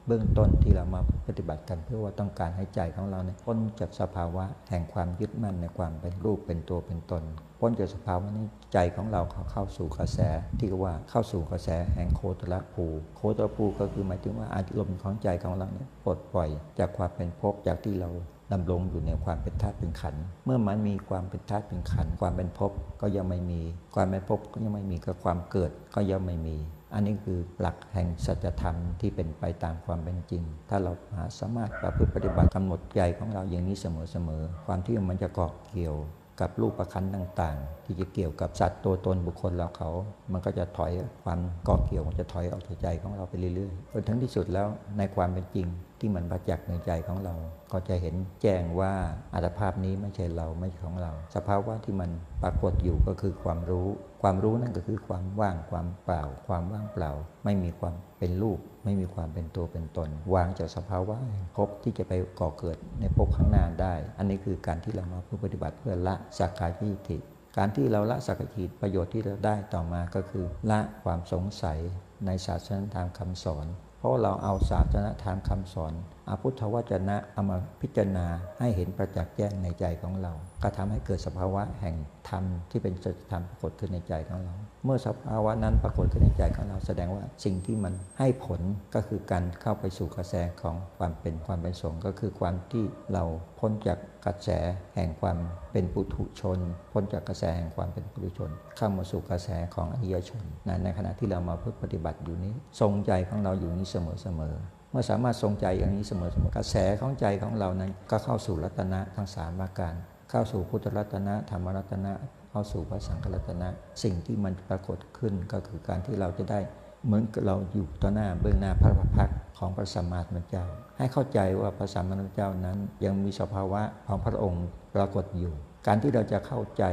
[0.07, 7.23] เบื้องต้นที่เรามาปฏิบัติกัน เพื่อว่าต้องการให้ใจของเราเนี่ยพ้นจากสภาวะแห่งความยึดมั่นในความเป็นรูปเป็นตัวเป็นตน
[7.61, 10.19] พ้นจากสภาวะนี้ใจของเราเขาเข้าสู่กระแส
[10.59, 12.87] ที่ว่าเข้าสู่กระแสแห่งโคตรภู
[13.17, 18.11] โคตรภูก็คือหมายถึงว่าอารมณ์ของใจของเราเนี่ยปลดปล่อย จากความเป็นภพจากที่เรา
[18.53, 20.15] ดำรงอยู่ในความเป็นธาตุเป็นขัน
[20.45, 23.61] เมื่อมันมีความเป็นธาตุเป็นขัน ความเป็นภพก็ยังไม่มี
[23.95, 26.57] ความเป็นภพก็ยังไม่มีก็ความเกิดก็ยังไม่มี
[26.95, 35.97] อันนี้คือหลักแห่งสัจธรรมที่เป็นไปตามความเป็นจริง ถ้าเราหาสามารถประพฤติปฏิบัติกำหนดใจของเราอย่างนี้เสมอๆ ความที่มันจะเกาะเกี่ยว
[36.41, 39.91] กับรูปประคันต่างๆ ที่จะเกี่ยวกับสัตว์ตัวตนบุคคลเราเขา
[40.33, 40.93] มันก็จะถอย
[41.25, 45.67] ความเกาะเกี่ยวมันจะถอยออกจากใจของเราไปเรื่อยๆจนถึงที่สุดแล้วในความเป็นจริง
[46.05, 47.35] ที่มันประจักษ์ในใจของเรา
[47.73, 48.93] ก็จะเห็นแจ้งว่า
[49.35, 52.11] อัตภาพนี้ไม่ใช่เราไม่ใช่ของเรา สภาวะที่มัน
[52.43, 53.89] ปรากฏอยู่ก็คือความรู้
[54.23, 57.13] ความรู้นั่นก็คือความว่างความเปล่า ความว่างเปล่า
[57.45, 67.19] ไม่มีความเป็นรูป ไม่มีความเป็นตัวเป็นตน วางจากสภาวะแห่งภพที่จะไปก่อเกิดในภพข้างหน้าได้ อันนี้คือการที่เรามาเพื่อปฏิบัติเพื่อละสักกายทิฏฐิ
[67.57, 71.79] การที่เราละสักกายทิฏฐิประโยชน์ที่เราได้ต่อมาก็คือ ละความสงสัย
[72.27, 73.67] ในศาสนธรรมคำสอน
[74.05, 75.93] เพราะเราเอาศาสนธรรมคำสอน
[76.29, 78.27] อาพุทธวจนะเอามาพิจารณา
[78.59, 80.33] ให้เห็นประจักษ์แจ้งในใจของเรา
[80.63, 81.97] ก็ทำให้เกิดสภาวะแห่ง
[82.29, 88.61] ธรรมที่เป็นสัจธรรมปรากฏขึ้นในใจของเรา เมื่อสภาวะนั้นปรากฏขึ้นในใจของเรา แสดงว่าสิ่งที่มันให้ผล
[88.95, 93.25] ก็คือการเข้าไปสู่กระแสของความเป็นความเป็นสงฆ์ก็คือความที่เรา
[93.61, 94.51] พ้นจากกระแส
[94.95, 95.39] แห่งความ
[95.73, 96.59] เป็นปุถุชน
[96.93, 100.45] พ้นจากกระแสแห่งความเป็นปุถุชน เข้ามาสู่กระแสของอริยชน
[100.85, 109.95] ในขณะที่เรามาพึ่งปฏิบัติอยู่นี้ ทรงใจของเราอยู่นี้เสมอๆ มื่อสามารถทรงใจอย่างนี้เสมอๆกระแสของใจของเรานั้นก็เข้าสู่รัตนะทั้งสามประการ
[110.31, 112.13] เข้าสู่พุทธรัตนะธรรมรัตนะ
[112.51, 113.69] เข้าสู่พระสังฆรัตนะ
[114.03, 116.61] สิ่งที่มันปรากฏขึ้นก็คือการที่เราจะได้
[117.07, 120.65] เหมือนเราอยู่ต่อหน้าเบื้องหน้าพระพักตร์ของพระสัมมาสัมพุทธเจ้า
[120.99, 125.55] ให้เข้าใจว่าพระสัมมาสัมพุทธเจ้านั้นยังมีสภาวะของพระองค์ปรากฏอยู่
[125.87, 126.85] การที่เราจะเข้าใจ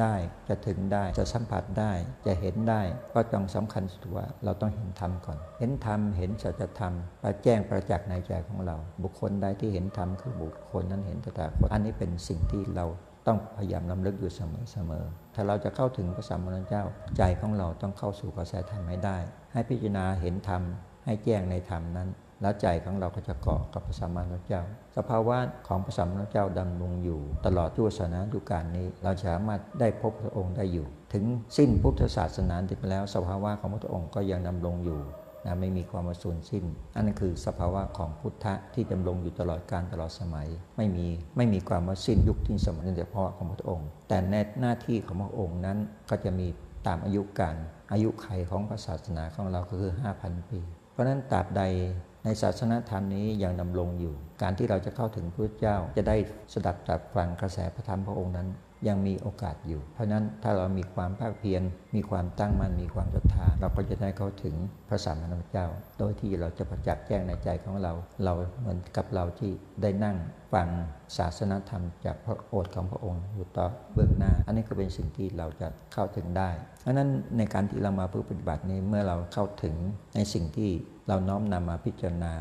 [0.00, 0.14] ได้
[0.48, 1.92] จะถึงได้จะสัมผัสได้
[2.26, 2.82] จะเห็นได้
[3.14, 12.86] ก็ต้องสำคัญสุดว่าเราต้องเห็นธรรมก่อน เห็นธรรมเห็นสัจธรรมประแจ้งประจักษ์ในใจของเรา บุคคลใดที่เห็นธรรมคือบุคคลนั้นเห็นตถาคตอันนี้เป็นสิ่งที่เรา
[13.26, 16.84] ต้องพยายามลำลึกอยู่เสมอๆ ถ้าเราจะเข้าถึงพระสัมมาสัมพุทธเจ้า
[17.16, 19.18] ใจของเราต้องเข้าสู่กระแสธรรมให้ได้
[19.52, 20.62] ให้พิจารณาเห็นธรรม
[21.04, 22.08] ให้แจ้งในธรรมนั้น
[22.42, 24.62] แล้วใจของเราก็จะเกาะกับพระสัมมาสัมพุทธเจ้า
[24.96, 31.24] สภาวะของพระสัมมาสัมพุทธเจ้าดำรงอยู่ ตลอดชั่วสนาดุการนี้ เราสามารถได้พบพระองค์ได้อยู่ ถึง
[31.56, 35.00] สิ้นพุทธศาสนาไปแล้ว สภาวะของพระองค์ก็ยังดำรงอยู่
[35.46, 45.78] นะไม่มีความสูญสิ้น อันนั้นคือสภาวะของพุทธะที่ดำรงอยู่ตลอดการตลอดสมัย ไม่มีไม่มีความว่าสิ้นยุคที่สมัยเฉพาะของพระองค์ แต่ในหน้าที่ของพระองค์นั้น
[46.10, 46.46] ก็จะมี
[46.86, 47.56] ตามอายุการ
[47.92, 50.60] อายุไขของศาสนาของเราก็คือ 5,000 ปี
[50.92, 51.62] เพราะนั้นตราบใด
[52.24, 56.16] ในศาสนธรรมนี้ยังดำรงอยู่ การที่เราจะเข้าถึงพระเจ้าจะได้
[56.52, 58.48] สดับตับฟังกระแสพระธรรมพระองค์นั้น
[58.88, 61.62] ยังมีโอกาสอยู่ เพราะนั้นถ้าเรามีความภาคเพียร
[61.96, 64.54] มีความตั้งมั่น มีความศรัทธา เราก็จะได้เข้าถึง
[64.88, 65.66] พระสัมมาสัมพุทธเจ้า
[65.98, 67.92] โดยที่เราจะประจักษ์แจ้งในใจของเรา
[68.24, 69.50] เราเหมือนกับเราที่
[69.82, 70.16] ได้นั่ง
[70.52, 70.68] ฟัง
[71.16, 76.50] ศาสนธรรมจากพระโอษฐ์ของพระองค์อยู่ต่อเบื้องหน้า อันนี้ก็เป็นสิ่งที่เราจะเข้าถึงได้
[76.82, 79.74] เพราะนั้นในการที่เรามาปฏิบัตินี้เมื่อเราเข้าถึง
[80.16, 80.70] ในสิ่งที่
[81.08, 82.34] เราน้อมนำมาพิจารณา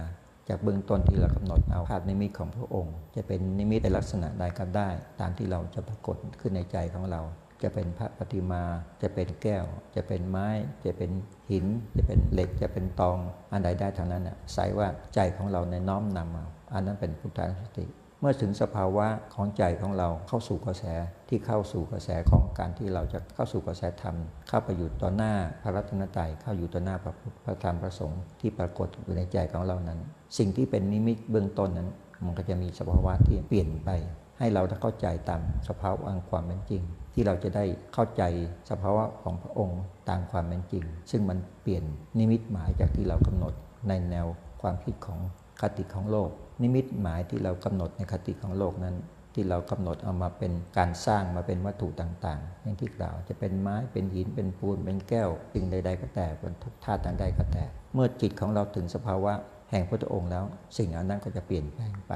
[0.49, 7.21] จากเบื้องต้นที่เรากำหนดเอาภาพนิมิตของพระองค์ จะเป็นนิมิตในลักษณะใดก็ได้ ตามที่เราจะปรากฏขึ้นในใจของเรา
[7.63, 8.63] จะเป็นพระปฏิมา
[9.01, 10.47] จะเป็นแก้ว จะเป็นไม้
[10.85, 11.11] จะเป็น
[11.51, 13.17] หิน จะเป็นเหล็กจะเป็นตอง
[13.51, 17.85] อันใดได้ทั้งนั้นน่ะใส่ว่าใจของเราในน้อมนำเอาอันนั้นเป็นพุทธานุสติ
[18.21, 20.83] เมื่อถึงสภาวะของใจของเราเข้าสู่กระแส
[21.29, 24.15] ที่เข้าสู่กระแสของการที่เราจะเข้าสู่กระแสธรรม
[24.47, 29.99] เข้าไปอยู่ต่อหน้าพระรัตนตรัยเข้าอยู่ต่อหน้าพระพุทธพระธรรมพระสงฆ์ที่ปรากฏอยู่ในใจของเรานั้น
[30.37, 31.89] สิ่งที่เป็นนิมิตเบื้องต้นนั้น
[32.25, 33.89] มันก็จะมีสภาวะที่เปลี่ยนไป
[34.39, 38.23] ให้เราได้เข้าใจตามสภาวะความเป็นจริง ที่เราจะได้เข้าใจ
[38.69, 41.83] สภาวะของพระองค์ตามความเป็นจริง ซึ่งมันเปลี่ยน
[42.19, 43.53] นิมิตหมายจากที่เรากำหนด
[43.87, 44.27] ในแนว
[44.61, 45.19] ความคิดของ
[45.61, 48.95] คติของโลก นิมิตหมายที่เรากำหนดในคติของโลกนั้น
[49.33, 59.33] ที่เรากำหนดเอามาเป็นการสร้างมาเป็นวัตถุต่างๆ อย่างที่กล่าวจะเป็นไม้เป็นหินเป็นปูนเป็นแก้วสิ่งใด ๆ ก็แต่เป็นทุกธาตุใดก็แต่ เมื่อจิตของเราถึงสภาวะ
[59.71, 60.43] แห่งพระองค์แล้ว
[60.77, 62.13] สิ่งเหล่านั้นก็จะเปลี่ยนแปลงไป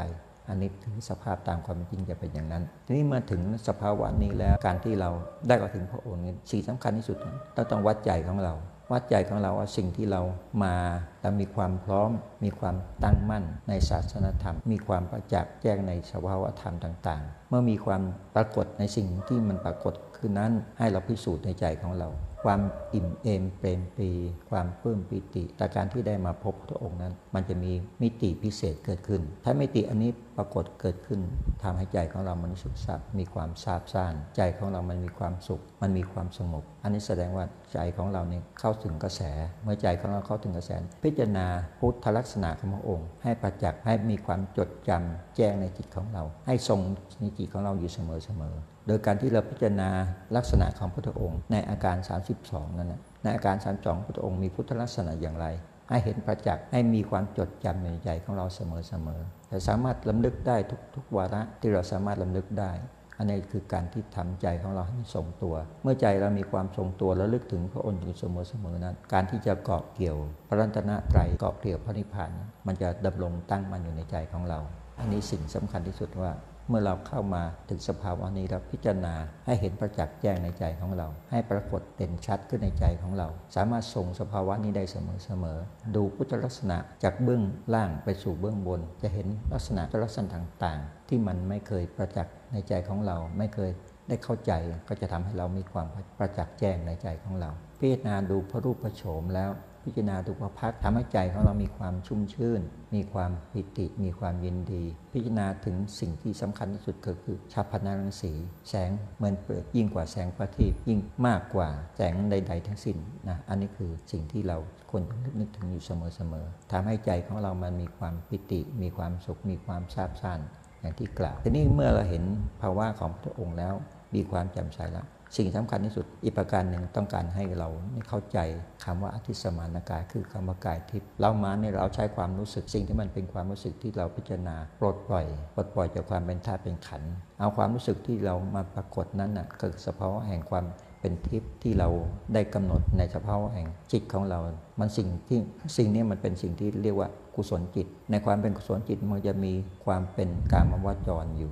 [0.49, 5.09] อันนี้ถึงสภาพตามความจริงจะเป็นอย่างนั้น ทีนี้มื่อถึงสภาวะนี้แล้วการที่เรา
[5.47, 7.17] ได้เข้าถึงพระองค์นี้สิ่งสำคัญที่สุด
[7.55, 8.53] เราต้องวัดใจของเรา
[8.91, 10.21] วัดใจของเราว่าสิ่งที่เรา
[10.63, 10.75] มา
[11.21, 12.09] เรามีความพร้อม
[12.43, 18.01] มีความตั้งมั่นในศาสนธรรม มีความประจักษ์แจ้งในสภาวะธรรมต่าง ๆ มื่อมีความ
[18.35, 22.09] ปรากฏในสิ่งที่มันปรากฏคือนั้นให้เราพิสูจน์ในใจของเรา
[22.43, 22.61] ความ
[22.93, 24.09] อิ่มเอมเปรมปี
[24.49, 31.19] ความปลื้มปิติแต่การที่ได้มาพบพระองค์นั้น มันจะมีมิติพิเศษเกิดขึ้น ถ้ามิติอันนี้ปรากฏเกิดขึ้น
[31.63, 39.21] ทำให้ใจของเรามันรู้สึกสับมีความซาบซ่าน ใจของเรามันมีความสุข มันมีความสงบ อันนี้แสดงว่าใจของเราเนี่ยเข้าถึงกระแส
[39.63, 40.71] เมื่อใจของเราเข้าถึงกระแส
[41.03, 41.47] พิจารณา
[41.79, 46.79] พุทธลักษณะของพระองค์ ให้ประจักษ์ให้มีความจดจำแจ้งในจิตของเรา ให้ทรง
[47.19, 47.99] ในจิตของเราอยู่เส
[48.39, 49.89] มอๆโดยการที่เราพิจารณา
[50.35, 51.97] ลักษณะของพระองค์ ในอาการ
[52.37, 55.47] 32 นั้นนะในอาการ 32พระองค์มีพุทธลักษณะอย่างไร
[55.89, 60.57] ให้เห็นประจักษ์ให้มีความจดจำในใจของเราเสมอๆแต่สามารถลำลึกได้
[60.95, 62.71] ทุกๆวาระที่เราสามารถลำลึกได้
[63.17, 72.31] อันนี้คือการที่ทำใจของเราให้ทรงตัว เมื่อใจเรามีความทรงตัวและลึกถึงพระองค์อยู่เสมอๆนั้น การที่จะเกาะเกี่ยว พระรัตนตรัยเกาะเกี่ยวพระนิพพาน
[72.67, 74.59] มันจะดำรงตั้งมันอยู่ในใจของเรา
[74.99, 76.31] อันนี้สิ่งสำคัญที่สุดว่า
[76.67, 93.71] เมื่อเราเข้ามาถึงสภาวะนี้เราพิจารณาให้เห็นประจักษ์แจ้งในใจของเรา ให้ปรากฏเด่นชัดขึ้นในใจของเรา สามารถส่งสภาวะนี้ได้เสมอๆดูพุทธลักษณะจากเบื้องล่างไปสู่เบื้องบน จะเห็นลักษณะลักษณะต่างๆ ที่มันไม่เคยประจักษ์ในใจของเราไม่เคย
[94.07, 94.51] ได้เข้าใจ
[94.87, 97.49] ก็จะทำให้เรามีความประจักษ์แจ้งในใจของเรา
[97.79, 99.51] พิจารณาดูพระรูปพระโฉมแล้ว
[99.83, 102.61] พิจารณาดูพระพักทำให้ใจของเรามีความชุ่มชื่น
[102.95, 108.33] มีความปิติ มีความยินดี พิจารณาถึงสิ่งที่สำคัญที่สุดก็คือชาพนารังสี
[108.69, 112.97] แสงเหมือนเปลือกยิ่งกว่าแสงพระอาทิตย์ยิ่งมากกว่าแสงใด ๆ ทั้งสิ้น
[113.29, 114.57] นะอันนี้คือสิ่งที่เรา
[114.89, 115.03] ควร
[115.39, 120.39] นึกถึงอยู่เสมอๆทำให้ใจของเรามันมีความปิติ มีความสุข มีความซาบซ่าน
[120.81, 122.23] อย่างที่กล่าวทีนี้เมื่อเราเห็น
[122.61, 123.73] ภาวะของพระองค์แล้ว
[124.15, 127.69] มีความแจ่มใสแล้ว สิ่งสำคัญที่สุดอีกประการหนึ่งต้องการให้เรา
[128.07, 128.39] เข้าใจ
[128.83, 137.03] คำว่าอธิสมานกายคือคำว่ากายทิพย์เรามาเนี่ยเราใช้ความรู้สึกสิ่งที่มันเป็นความรู้สึกที่เราพิจารณาปลดปล่อยปลดปล่อยจากความเป็นธาตุเป็นขัน
[137.39, 140.65] เอาความรู้สึกที่เรามาปรากฏนั้นน่ะเกิดสภาวะแห่งความ
[141.01, 141.89] เป็นทิพย์ที่เรา
[142.33, 144.39] ได้กำหนดในสภาวะแห่งจิตของเรา
[144.79, 145.39] มันสิ่งที่
[145.77, 149.53] สิ่งนี้มันเป็นสิ่งที่เรียกว่ากุศลจิต ในความเป็นกุศลจิตมันจะมี
[149.85, 151.51] ความเป็นกามวจรอยู่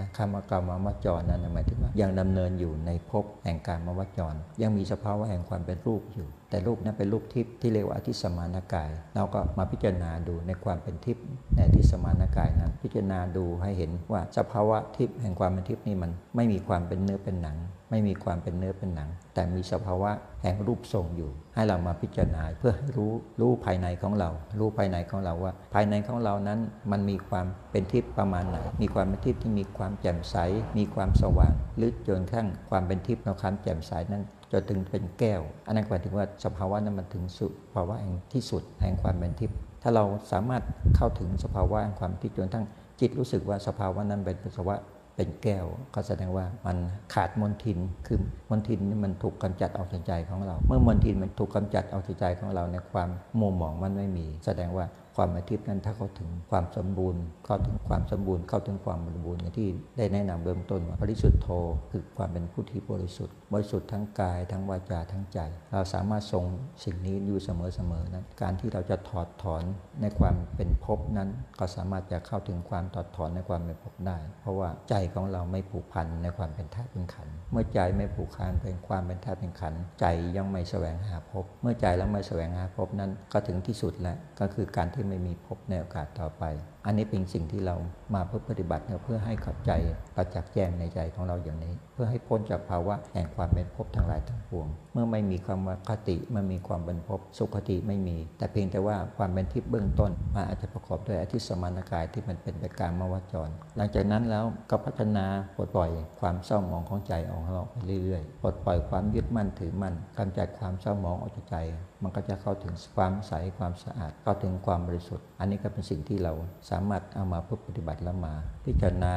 [0.00, 17.56] นะคำว่ากรรมวจรนั้นหมายถึงว่ายังดำเนินอยู่ในภพแห่งการมวจร ยังมีสภาวะแห่งความเป็นรูปอยู่ แต่รูปนั้นเป็นรูปทิพย์ที่เรียกว่าอธิสมานกาย เราก็มาพิจารณาดูในความเป็นทิพย์ในอธิสมานกายนั้น พิจารณาดูให้เห็นว่าสภาวะทิพย์แห่งความเป็นทิพย์นี่มันไม่มีความเป็นเนื้อเป็นหนัง
[17.90, 20.10] ไม่มีความเป็นเนื้อเป็นหนัง แต่มีสภาวะ
[20.42, 26.60] แห่งรูปทรงอยู่ ให้เรามาพิจารณาเพื่อให้รู้รู้ภายในของเรา รู้ภายในของเราว่า ภายในของเรานั้น
[26.92, 30.36] มันมีความเป็นทิพย์ประมาณไหน มีความเป็นทิพย์ที่มีความแจ่มใส
[30.78, 34.22] มีความสว่างหรือจนทั่งความเป็นทิพย์ในความแจ่มใสนั้น
[34.52, 40.62] จนถึงเป็นแก้ว อันนั้นหมายถึงว่าสภาวะนั้นมันถึงสุภาวะแห่งที่สุดแห่งความเป็นทิพย์ถ้าเราสามารถ
[40.96, 42.64] เข้าถึงสภาวะแห่งความทิพย์จนทั่ง
[43.00, 44.76] จิตรู้สึกว่าสภาวะนั้นเป็นสภาวะ
[45.16, 46.76] เป็นแก้วก็แสดงว่ามัน
[47.14, 48.18] ขาดมลทินคือ
[48.50, 61.48] มลทินนี่มันถูกกำจัดออกจากใจของเรา เมื่อมลทินมันถูกกำจัดออกจากใจของเราในความมัวหมองมันไม่มี แสดงว่า ความเป็นทิพย์นั้นถ้าเขาถึงความสมบูรณ์ เข้าถึงความสมบูรณ์เข้าถึงความบริบูรณ์อย่างที่ได้แนะนำเริ่มต้นว่าบริสุทธิ์โธ
[61.90, 65.38] คือความเป็นผู้ที่บริสุทธิ์บริสุทธิ์ทั้งกายทั้งวาจาทั้งใจ
[65.72, 66.44] เราสามารถทรง
[66.84, 67.50] สิ่งนี้อยู่เส
[67.90, 69.62] มอๆนั้นการที่เราจะถอดถอน
[70.02, 86.44] ในความเป็นภพนั้น ก็สามารถจะเข้าถึงความถอดถอนในความเป็นภพได้ เพราะว่าใจของเราไม่ผูกพันในความเป็นธาตุเป็นขันเมื่อใจไม่ผูกพันเป็นความเป็นธาตุเป็นขันใจยังไม่แสวงหาภพเมื่อใจแล้วไม่แสวงหาภพนั้นก็ถึงที่สุดแล้วก็คือการที่ไม่มีพบในโอกาสต่อไป
[86.86, 87.76] อันนี้เป็นสิ่งที่เรา
[88.14, 89.72] มาเพื่อปฏิบัติเพื่อให้ขับใจ
[90.16, 111.56] ประจักษ์แจ้งในใจของเราอย่างนี้ พื่อให้พ้นจากภาวะแห่งความเป็นภพทั้งหลายทั้งปวง เมื่อไม่มีความคติมันมีความเป็นภพสุขติไม่มี แต่เพียงแต่ว่าความเป็นทิพย์เบื้องต้นมันอาจจะประกอบด้วยอธิสมานกายที่มันเป็นไปการมวจร หลังจากนั้นแล้วก็พัฒนาปลดปล่อยความเศร้าหมองของใจออกเราไปเรื่อยๆปลดปล่อยความยึดมั่นถือมั่นกำจัดความเศร้าหมองออกจากใจ
[112.02, 116.32] มันก็จะเข้าถึงความใสความสะอาดเข้าถึงความบริสุทธิ์ อันนี้ก็เป็นสิ่งที่เรา
[116.70, 119.14] สามารถเอามาปฏิบัติแล้วมา พิจารณา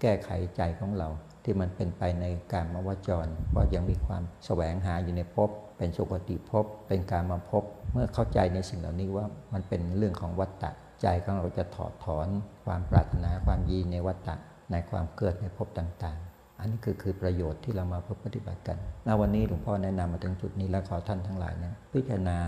[0.00, 1.08] แก้ไขใจของเรา
[1.46, 10.70] ที่มันเป็นไปในการมวจรว่ายังมีความแสวงหาอยู่ในภพเป็นสุคติภพเป็นการมาพบเมื่อเข้าใจในสิ่งเหล่านี้ว่ามันเป็นเรื่องของวัฏฏะ
[11.02, 12.28] ใจของเราจะถอดถอน
[12.64, 14.34] ความปรารถนาความยีในวัฏฏะ
[14.72, 22.38] ในความเกิดในภพต่างๆ อันนี้คือคือประโยชน์ที่เรามาพบปฏิบัติกันณวันนี้หลวงพ่อแนะนำมาถึงจุดนี้แล้วขอท่านทั้งหลายเนี่ยพิจารณา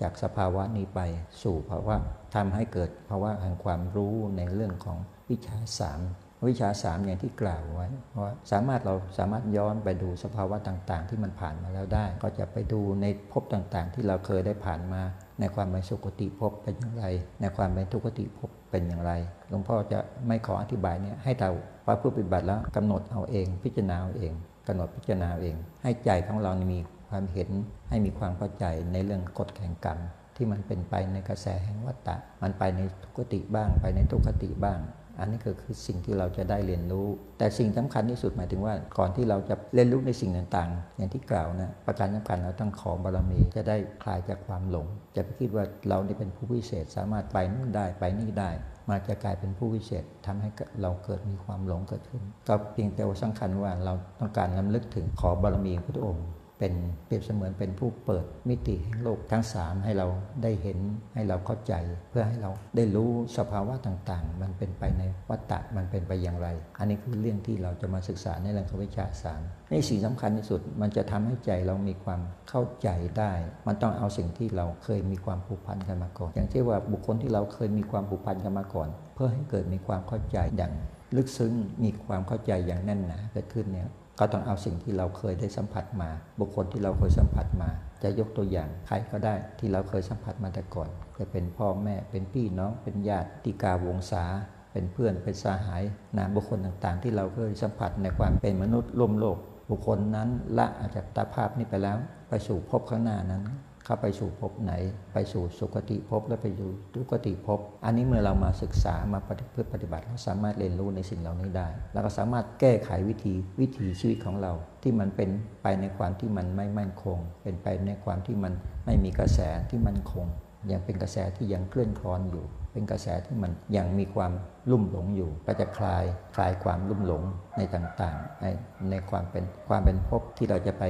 [0.00, 1.00] จากสภาวะนี้ไป
[1.42, 1.96] สู่ภาวะ
[2.34, 4.98] ทำให้เกิดภาวะแห่งความรู้ในเรื่องของ
[5.30, 6.00] วิชาสาม
[6.48, 7.86] วิชาสามอย่างที่กล่าวไว้
[8.22, 15.02] ว่าสามารถเราสามารถย้อนไปดูสภาวะต่างๆ ที่มันผ่านมาแล้วได้ ก็จะไปดูในภพต่างๆ ที่เราเคยได้ผ่านมา
[15.40, 17.04] ในความเป็นสุคติภพเป็นอย่างไร
[17.40, 19.12] ในความเป็นทุกติภพเป็นอย่างไร
[19.48, 21.50] หลวงพ่อจะไม่ขออธิบายเนี่ยให้เรา
[21.86, 24.32] พระผู้ปฏิบัติแล้วกำหนดเอาเอง พิจารณาเอาเอง
[24.68, 27.50] กำหนดพิจารณาเอง ให้ใจของเรามีความเห็น
[27.88, 29.98] ให้มีความเข้าใจในเรื่องกฎแห่งกรรม
[30.36, 34.78] ที่มันเป็นไปในกระแสแห่งวัฏฏะมันไปในทุกติบ้าง ไปในทุกติบ้าง
[35.18, 37.06] อันนี้ก็คือสิ่งที่เราจะได้เรียนรู้
[37.38, 48.50] แต่สิ่งสำคัญที่สุดหมายถึงว่าก่อนที่เราจะเรียนรู้ในสิ่งต่างๆ อย่างที่กล่าวนะประการสำคัญเราต้องขอบารมีจะได้คลายจากความหลง จะไปคิดว่าเราได้เป็นผู้พิเศษ สามารถไปนู่นได้ไปนี่ได้
[48.88, 50.48] มาจะกลายเป็นผู้พิเศษทำให้
[50.82, 56.26] เราเกิดมีความหลงเกิดขึ้น ก็เพียงแต่ว่าสำคัญว่าเราต้องการนำลึกถึงขอบารมีพระองค์
[56.58, 56.72] เป็น
[57.06, 60.06] เปรียบเสมือนเป็นผู้เปิดมิติแห่งโลกทั้งสามให้เรา
[60.42, 60.78] ได้เห็น
[61.14, 61.74] ให้เราเข้าใจ
[62.10, 69.40] เพื่อให้เราได้รู้สภาวะต่างๆ มันเป็นไปในวัฏฏะมันเป็นไปอย่างไร อันนี้คือเรื่องที่เราจะมาศึกษาในเรื่องของวิชาสาม
[69.70, 72.88] ในสิ่งสำคัญที่สุดมันจะทำให้ใจเรามีความเข้าใจ
[73.18, 73.32] ได้
[73.66, 80.72] มันต้องเอาสิ่งที่เราเคยมีความผูกพันกันมาก่อน อย่างเช่นว่าบุคคลที่เราเคยมีความผูกพันกันมาก่อน เพื่อให้เกิดมีความเข้าใจอย่าง
[81.16, 81.52] ลึกซึ้ง
[81.84, 83.88] มีความเข้าใจอย่างแน่นหนาเกิดขึ้นเนี่ย
[84.18, 87.70] ก็ต้องเอาสิ่งที่เราเคยได้สัมผัสมา บุคคลที่เราเคยสัมผัสมา
[88.02, 94.24] จะยกตัวอย่างใครก็ได้ที่เราเคยสัมผัสมาแต่ก่อนจะเป็นพ่อแม่เป็นพี่น้องเป็นญาติติกาวงศา
[94.72, 95.82] เป็นเพื่อนเป็นสาหาย
[96.16, 99.38] นามบุคคลต่างๆ ที่เราเคยสัมผัสในความเป็นมนุษย์ร่วมโลก
[99.70, 101.96] บุคคลนั้นละอาจากตาภาพนี้ไปแล้ว
[102.28, 103.42] ไปสู่ภพข้างหน้านั้น
[103.86, 104.72] เข้าไปสู่ภพไหน
[105.12, 115.30] ไปสู่สุคติภพและไปอยู่ทุกติภพอันนี้เมื่อเรามาศึกษามาปฏิพฤติปฏิบัติเราสามารถเรียนรู้ในสิ่งเหล่านี้ได้ แล้วก็สามารถแก้ไขวิธีวิถีชีวิตของเรา ที่มันเป็น
[115.62, 118.52] ไปในความที่มันไม่มั่นคง เป็นไปในความที่มัน
[118.86, 120.26] ไม่มีกระแสที่มั่นคง
[120.72, 124.32] ยังเป็นกระแสที่ยังเคลื่อนคลอนอยู่ เป็นกระแสที่มันยังมีความ
[124.70, 126.04] ลุ่มหลงอยู่ ก็จะคลาย
[126.36, 127.22] คลายความลุ่มหลง
[127.56, 128.46] ในต่างๆ ใน
[128.90, 130.84] ในความเป็นความเป็นภพที่เราจะไป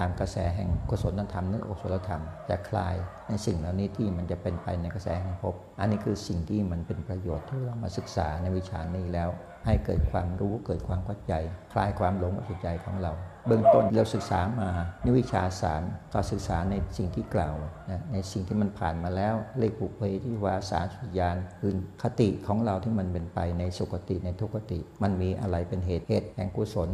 [0.00, 2.94] ตามกระแสแห่งกุศลธรรมนึกอศลธรรมจะคลาย
[3.28, 9.30] ในสิ่งเหล่านี้ที่มันจะเป็นไปในกระแสแห่งภพอันนี้คือสิ่งที่มันเป็นประโยชน์ที่เรามาศึกษาในวิชานี้แล้ว
[9.66, 11.32] ให้เกิดความรู้เกิดความเข้าใจ
[11.72, 13.12] คลายความหลงออกจากใจของเรา
[13.46, 14.70] เบื้องต้นเราศึกษามา
[15.02, 15.82] ในวิชาสาร
[16.12, 17.54] ก็ศึกษาในสิ่งที่กล่าว
[17.90, 26.90] นะในสิ่งที่มันผ่านมาแล้วเลขบุเพที่วาสารสุญานคือคติของเราที่มันเป็นไปในสุคติในทุกติ มันมีอะไรเป็นเหตุเหตุแห่งกุศล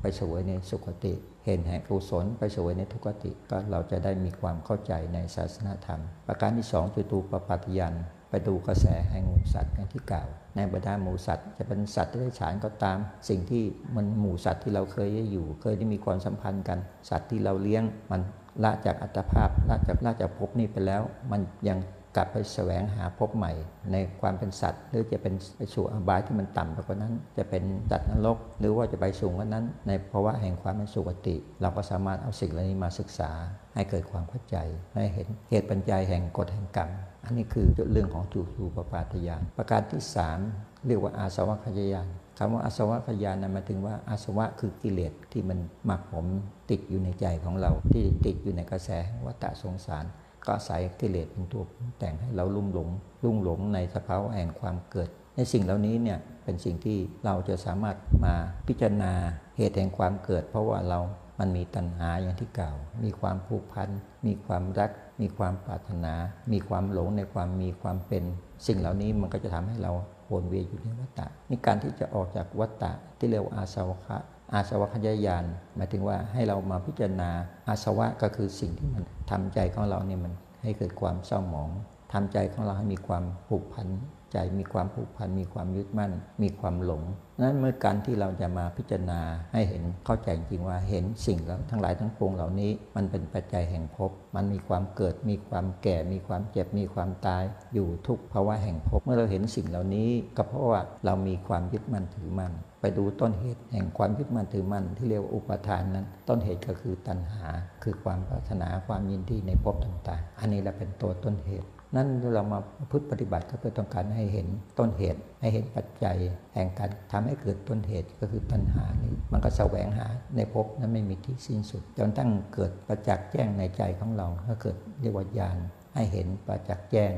[0.00, 1.14] ไปสวยในสุคติ
[1.48, 7.94] เห็นแห่งกุศลไปสวยในทุกติก็เราจะได้มีความเข้าใจในศาสนาธรรม ประการที่สองจุตูปปัตยัน
[8.30, 13.62] ไปดูกระแสแห่งหมูสัตว์อย่างที่กล่าว ในบรรดาหมูสัตว์ จะเป็นสัตว์ที่ได้ฉานก็ตาม สิ่งที่
[13.96, 16.78] มันหมูสัตว์ที่เราเคยได้อยู่ เคยได้มีความสัมพันธ์กัน
[17.10, 18.20] สัตว์ที่เราเลี้ยงมัน
[18.64, 21.78] ละจากอัตภาพละจากละจากภพนี้ไปแล้ว มันยัง
[22.18, 23.52] กลับไปแสวงหาพบใหม่
[23.92, 33.30] ในความเป็นสัตว์ หรือจะเป็นไปสู่อบายที่มันต่ำไปกว่านั้น จะเป็นสัตว์นรก หรือว่าจะไปสูงกว่านั้น ในภาวะแห่งความเป็นสุคติ เราก็สามารถเอาสิ่งเหล่านี้มาศึกษา
[33.74, 34.56] ให้เกิดความเข้าใจ
[34.94, 36.90] ให้เห็นเหตุปัญญาแห่งกฎแห่งกรรม
[37.24, 40.02] อันนี้คือเรื่องของจูตูปปาตยานประการที่
[40.44, 46.26] 3 เรียกว่าอาสวะขยายานคำว่าอาสวะขยานนั้นหมายถึงว่าอาสวะคือกิเลสที่มันหมักผม
[46.70, 48.90] ติดอยู่ในใจของเรา ที่ติดอยู่ในกระแส
[49.26, 50.04] วัฏสงสาร
[50.44, 51.62] ก็อาศัยกิเลสเป็นตัว
[51.98, 52.88] แต่งให้เราลุ่มหลง
[53.24, 58.34] ลุ่มหลงในสภาวะแห่งความเกิด ในสิ่งเหล่านี้เนี่ยเป็นสิ่งที่เราจะสามารถมา
[58.68, 59.12] พิจารณา
[59.56, 60.98] เหตุแห่งความเกิด เพราะว่าเรา
[61.38, 63.88] มันมีตัณหาอย่างที่กล่าว มีความผูกพัน
[64.26, 64.90] มีความรัก
[65.20, 66.14] มีความปรารถนา
[66.52, 68.24] มีความหลงในความมีความเป็น
[68.66, 69.92] สิ่งเหล่านี้มันก็จะทำให้เรา
[70.32, 74.18] วนเวียนอยู่ในวัฏฏะนี่การที่จะออกจากวัฏฏะที่เรียกว่าอาสวะ
[74.54, 75.44] อาสวะขยายาน
[75.76, 77.30] หมายถึงว่าให้เรามาพิจารณา
[77.68, 80.32] อาสวะก็คือสิ่งที่มันทำใจของเราเนี่ยมัน
[80.62, 81.68] ให้เกิดความเศร้าหมอง
[82.12, 83.88] ทำใจของเราให้มีความผูกพัน
[84.32, 86.12] ใจมีความผูกพันมีความยึดมั่น
[86.42, 87.02] มีความหลง
[87.42, 89.20] นั้นเมื่อการที่เราจะมาพิจารณา
[89.52, 91.38] ให้เห็นเข้าใจจริงว่าเห็นสิ่ง
[91.70, 97.42] ทั้งหลายทั้งปวงเหล่านี้ มันเป็นปัจจัยแห่งภพมันมีความเกิด มีความแก่ มีความเจ็บมีความตาย
[97.74, 107.46] อยู่ทุกภาวะแห่งภพเมื่อเราเห็นสิ่งเหล่านี้ ก็เพราะว่าเรามีความยึดมั่นถือมั่นไปดูต้นเหตุแห่งความยึดมั่นถือมั่นที่เรียกว่าอุปทานนั้น ต้นเหตุก็คือตัณหา
[107.82, 112.58] คือความปรารถนาความยินดีในภพต่างๆ อันนี้แหละเป็นตัวต้นเหตุ นั่นเรามา
[112.90, 114.46] พุทธปฏิบัติก็เพื่อต้องการให้เห็น
[114.78, 116.16] ต้นเหตุ ให้เห็นปัจจัย
[116.54, 125.58] แห่งการทำให้เกิดต้นเหตุก็คือปัญหานี้ มันก็แสวงหาในภพนั้นไม่มีที่สิ้นสุด จนตั้งเกิดประจักษ์แจ้งในใจของเราก็เกิดเรียกว่าญาณ
[125.94, 127.12] ให้เห็นประจักษ์แจ้ง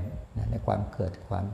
[0.51, 1.45] ในความเกิดความ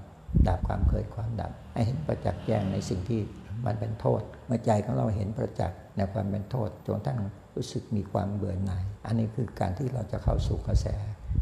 [0.47, 3.21] ดับความเกิดความดับ ให้เห็นประจักษ์แจ้งในสิ่งที่
[3.67, 7.19] มันเป็นโทษ เมื่อใจของเราเห็นประจักษ์ในความเป็นโทษจนตั้ง
[7.57, 10.87] รู้สึกมีความเบื่อหน่าย อันนี้คือการที่เราจะเข้าสู่กระแส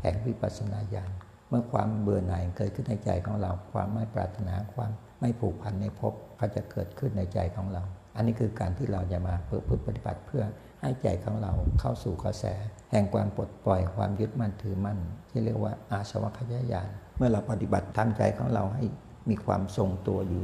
[0.02, 1.10] แห่งวิปัสสนาญาณ
[1.48, 4.90] เมื่อความเบื่อหน่ายเกิดขึ้นในใจของเรา ความไม่ปรารถนาความ
[5.20, 7.82] ไม่ผูกพันในภพก็จะเกิดขึ้นในใจของเรา
[8.16, 10.44] อันนี้คือการที่เราจะมาเพื่อปฏิบัติเพื่อ
[10.82, 12.44] ให้ใจของเราเข้าสู่กระแส
[12.90, 14.98] แห่งความปลดปล่อยความยึดมั่นถือมั่น
[15.30, 18.84] ที่เรียกว่าอาสวะขยายานเมื่อเราปฏิบัติทำใจของเราให้
[19.30, 20.42] มีความทรงตัวอยู่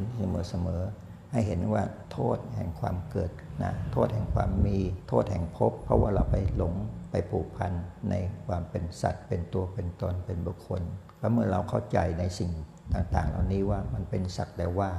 [0.48, 1.82] เสมอๆให้เห็นว่า
[2.12, 3.30] โทษแห่งความเกิด
[3.62, 4.78] นะโทษแห่งความมี
[5.08, 6.74] โทษแห่งภพเพราะว่าเราไปหลง
[7.10, 7.72] ไปผูกพัน
[8.10, 8.14] ใน
[8.46, 10.82] ความเป็นสัตว์ เป็นตัวเป็นตนเป็นบุคคล
[11.18, 12.50] แล้วเมื่อเราเข้าใจในสิ่ง
[12.94, 14.90] ต่าง ๆ เหล่านี้ว่ามันเป็นสักแต่ว่า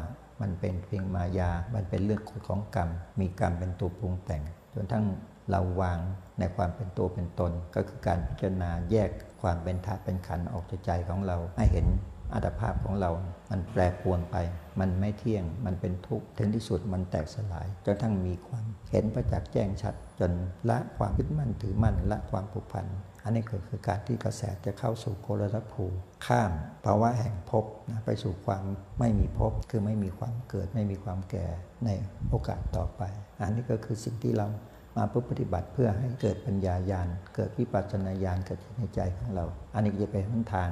[0.41, 2.89] มันเป็นเพียงมายา มันเป็นเรื่องของกรรม
[3.19, 4.41] มีกรรมเป็นตัวปรุงแต่ง
[4.73, 5.05] จนทั้ง
[5.51, 5.99] เราวาง
[6.39, 9.09] ในความเป็นตัวเป็นตน ก็คือการพิจารณาแยก
[9.41, 11.87] ความเป็นธาตุเป็นขันธ์ออกจากใจของเราให้เห็น
[12.33, 13.09] อัตภาพของเรา
[13.51, 14.35] มันแปรปรวนไป
[14.79, 20.31] มันไม่เที่ยง มันเป็นทุกข์ถึงที่สุดมันแตกสลาย จนทั้งมีความเห็นประจักษ์แจ้งชัด จน
[20.69, 22.85] ละความยึดมั่นถือมั่นละความผูกพัน
[23.23, 25.85] อันนี้ก็คือการที่กระแสจะเข้าสู่โคลรัภู
[26.25, 26.51] ข้าม
[26.85, 28.63] ภาวะแห่งภพนะไปสู่ความ
[28.99, 31.47] ไม่มีภพคือไม่มีความเกิด ไม่มีความแก่
[31.85, 31.89] ใน
[32.29, 33.01] โอกาสต่อไป
[33.41, 34.47] อันนี้ก็คือสิ่งที่เรา
[34.97, 40.69] มาเพื่อปฏิบัติเพื่อให้เกิดปัญญาญาณ เกิดวิปัสสนาญาณเกิดในใจของเรา อันนี้จะเป็นหนทาง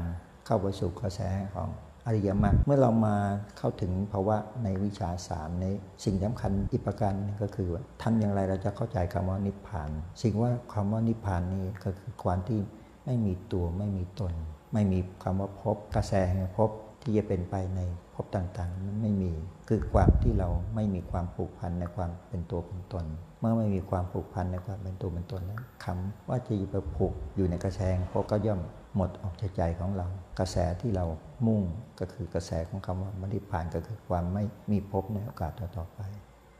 [0.50, 1.22] เข้าไปสู่กระแส
[1.56, 1.70] ของ
[2.06, 3.16] อริยมรรคเมื่อเรามา
[3.58, 9.92] เข้าถึงภาวะในวิชาสามนี้ สิ่งสำคัญอีกประการนึงก็คือว่าทำอย่างไรเราจะเข้าใจคำว่านิพพาน
[10.22, 12.60] สิ่งว่าคำว่านิพพานนี้ก็คือความที่
[13.06, 14.34] ไม่มีตัวไม่มีตน
[14.74, 16.70] ไม่มีคำว่าพบกระแสแห่งพบ
[17.02, 17.80] ที่จะเป็นไปใน
[18.16, 19.32] พบต่างๆนั้นไม่มี
[19.68, 23.06] คือความที่เราไม่มีความผูกพันในความเป็นตัวเป็นตน
[23.40, 27.80] เมื่อไม่มีความผูกพันในความเป็นตัวเป็นตนนั้นคำว่าจะไปผูกอยู่ในกระแส
[28.14, 28.60] พบก็ย่อม
[28.96, 30.08] หมดออกจากใจของเรา
[30.40, 31.06] กระแสที่เรา
[31.48, 31.62] มุ่ง
[32.00, 36.00] ก็คือกระแสของคำว่ามรรคผานก็คือความไม่มีพบในโอกาสต่อไป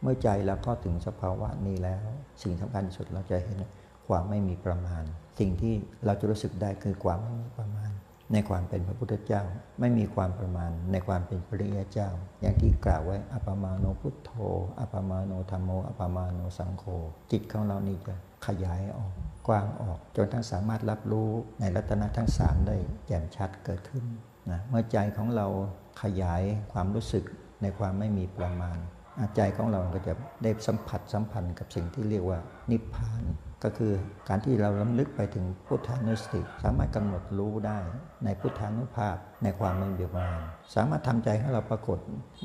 [0.02, 2.02] เมื่อใจเราก็ถึงสภาวะนี้แล้ว
[2.42, 3.58] สิ่งสำคัญที่สุดเราจะเห็น
[4.08, 5.04] ความไม่มีประมาณ
[5.40, 5.74] สิ่งที่
[6.06, 7.92] เราจะรู้สึกได้คือความไม่มีประมาณ
[8.34, 9.44] ในความเป็นพระพุทธเจ้า
[9.80, 12.10] ไม่มีความประมาณ ในความเป็นพระริยเจ้า
[12.42, 14.32] อย่างที่กล่าวไว้อปมาโนพุทโธ
[14.80, 16.84] อปมาโนธรรมโมอปมาโนสังโฆ
[17.32, 18.16] จิตของเรานี่จะ
[18.46, 19.14] ขยายออก
[19.50, 21.30] กว้างออกจนทั้งสามารถรับรู้
[21.60, 22.76] ในรัตนะทั้งสามได้
[23.08, 24.04] แจ่มชัดเกิดขึ้น
[24.52, 25.48] นะเมื่อใจของเรา
[26.02, 26.42] ขยาย
[26.74, 27.24] ความรู้สึก
[27.62, 28.78] ในความไม่มีประมาณ
[29.36, 32.40] ใจของเราก็จะได้สัมผัสสัมพันธ์กับสิ่งที่เรียกว่า
[32.72, 33.24] นิพพาน
[33.64, 33.94] ก็คือ
[34.30, 37.80] การที่เราล้ำลึกไปถึงพุทธานุสติ สามารถกำหนดรู้ได้
[38.26, 40.42] ในพุทธานุภาพในความไม่มีประมาณ
[40.76, 42.00] สามารถทำใจให้เราปรากฏ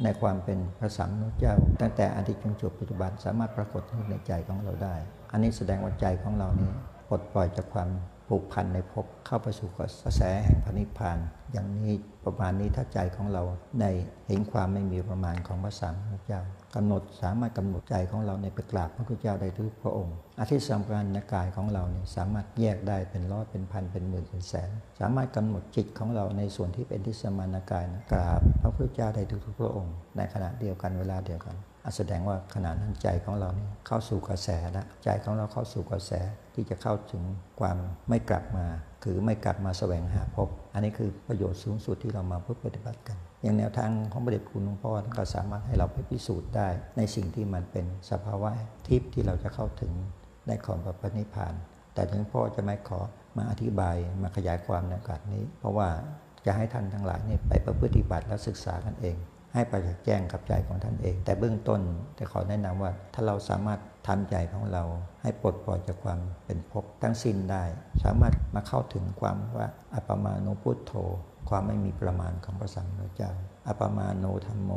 [0.04, 4.94] ในความเป็นพระสัมมาเจ้า ตั้งแต่อดีตจนจบปัจจุบันสามารถปรากฏในใจของเราได้
[5.32, 6.70] อันนี้แสดงว่าใจของเรานี้
[7.08, 7.88] ปลดปล่อยจากความ
[8.28, 11.18] ผูกพันในภพเข้าไปสู่กระแสแห่งพระนิพพาน
[11.52, 11.92] อย่างนี้
[12.24, 13.42] ประมาณนี้ถ้าใจของเรา
[13.80, 13.84] ใน
[14.28, 16.40] เห็นความไม่มีประมาณของพระสัมพุทธเจ้า
[16.74, 31.54] กำหนดสามารถกำหนดใจของเราในไปกราบพระพุทธเจ้าได้ทุกพระองค์อาทิตย์สำคัญในกายของเราเนี่ยสามารถแยกได้เป็นร้อยเป็นพันเป็นหมื่นเป็นแสน สามารถกำหนดจิตของเราในส่วนที่เป็นที่สมานกายนะกราบพระพุทธเจ้าได้ทุกพระองค์ ในขณะเดียวกันเวลาเดียวกัน
[31.96, 36.12] แสดงว่าขณะนั้นใจของเราเนี่ยเข้าสู่กระแสแล้วใจของเราเข้าสู่กระแส
[36.54, 37.22] ที่จะเข้าถึง
[37.60, 37.76] ความ
[38.08, 38.66] ไม่กลับมา
[39.04, 48.50] คือไม่กลับมาแสวงหาพบ อันนี้คือประโยชน์สูงสุดที่เรามาเพื่อปฏิบัติกัน อย่างแนวทางของพระเดชคุณหลวงพ่อก็สามารถให้เราไปพิสูจน์ได้ ในสิ่งที่มันเป็นสภาวะ
[48.88, 49.92] ทิพย์ที่เราจะเข้าถึง
[50.46, 51.54] ในของพระนิพพาน
[51.94, 53.00] แต่หลวงพ่อจะไม่ขอ
[53.36, 55.88] มาอธิบายมาขยายความในโอกาสนี้ เพราะว่า
[56.46, 59.16] จะให้ท่านทั้งหลายนี่ไปประพฤติบัติและศึกษากันเอง
[59.54, 61.80] ให้ประจักษ์แจ้งกับใจของท่านเอง แต่เบื้องต้น
[62.18, 64.82] จะขอแนะนำว่าถ้าเราสามารถ ทำใจของเรา
[65.22, 67.64] ให้ปลดปล่อยจากความเป็นภพทั้งสิ้นได้
[68.02, 70.92] สามารถมาเข้าถึงความว่าอัปมาโนพุทโธ
[71.50, 73.32] ความไม่มีประมาณของพระสัมมาเจ้า
[73.68, 74.70] อัปมาโนธรรมโม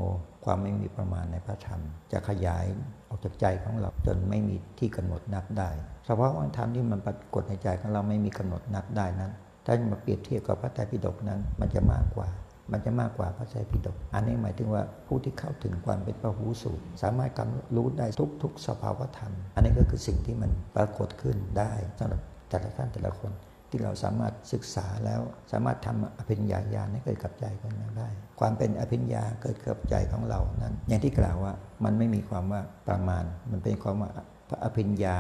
[0.46, 2.66] ความไม่มีประมาณในพระธรรม จะขยาย
[3.10, 5.70] ออกจากใจของเราจนไม่มีที่กำหนดนับได้
[6.06, 9.32] เฉพาะวันธรรมที่มันปรากฏในใจของเราไม่มีกำหนดนับได้นั้น
[9.66, 12.28] ถ้ามาเปรียบเทียบกับพระไตรปิฎกนั้นมันจะมากกว่า
[12.72, 18.08] มันจะมากกว่าพระไตรปิฎกอันนี้หมายถึงว่าผู้ที่เข้าถึงความเป็นพระหูสูตรสามารถกำหนดรู้ได้
[18.42, 23.32] ทุกๆสภาวธรรม อันนี้ก็คือสิ่งที่มันปรากฏขึ้นได้สำหรับแต่ละท่านแต่ละคน
[23.70, 28.10] ที่เราสามารถศึกษาแล้วสามารถทำอภิญญาญาณให้เกิดกับใจของเราได้
[28.40, 31.54] ความเป็นอภิญญาเกิดกับใจของเรานั้น อย่างที่กล่าวว่า
[31.86, 34.12] มันไม่มีความว่าประมาณ มันเป็นความว่า
[34.50, 35.18] พระอภิญญา